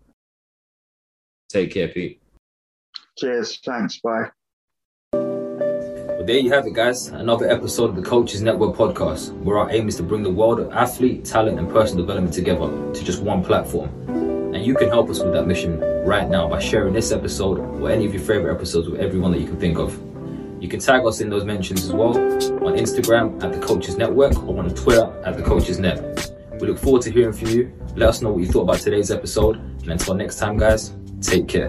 [1.48, 2.20] Take care, Pete.
[3.18, 3.60] Cheers.
[3.64, 4.00] Thanks.
[4.00, 4.30] Bye.
[5.12, 7.08] Well, there you have it, guys.
[7.08, 10.58] Another episode of the Coaches Network podcast, where our aim is to bring the world
[10.58, 13.90] of athlete, talent, and personal development together to just one platform.
[14.54, 17.90] And you can help us with that mission right now by sharing this episode or
[17.90, 20.00] any of your favorite episodes with everyone that you can think of.
[20.64, 24.48] You can tag us in those mentions as well on Instagram at the Coaches Network
[24.48, 26.32] or on Twitter at the Coaches Net.
[26.58, 27.70] We look forward to hearing from you.
[27.96, 29.56] Let us know what you thought about today's episode.
[29.56, 31.68] And until next time, guys, take care.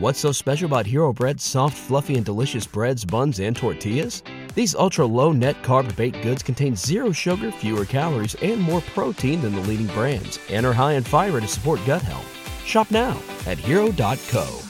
[0.00, 4.24] What's so special about Hero Bread's soft, fluffy, and delicious breads, buns, and tortillas?
[4.56, 9.42] These ultra low net carb baked goods contain zero sugar, fewer calories, and more protein
[9.42, 12.26] than the leading brands, and are high in fiber to support gut health.
[12.66, 13.16] Shop now
[13.46, 14.69] at hero.co.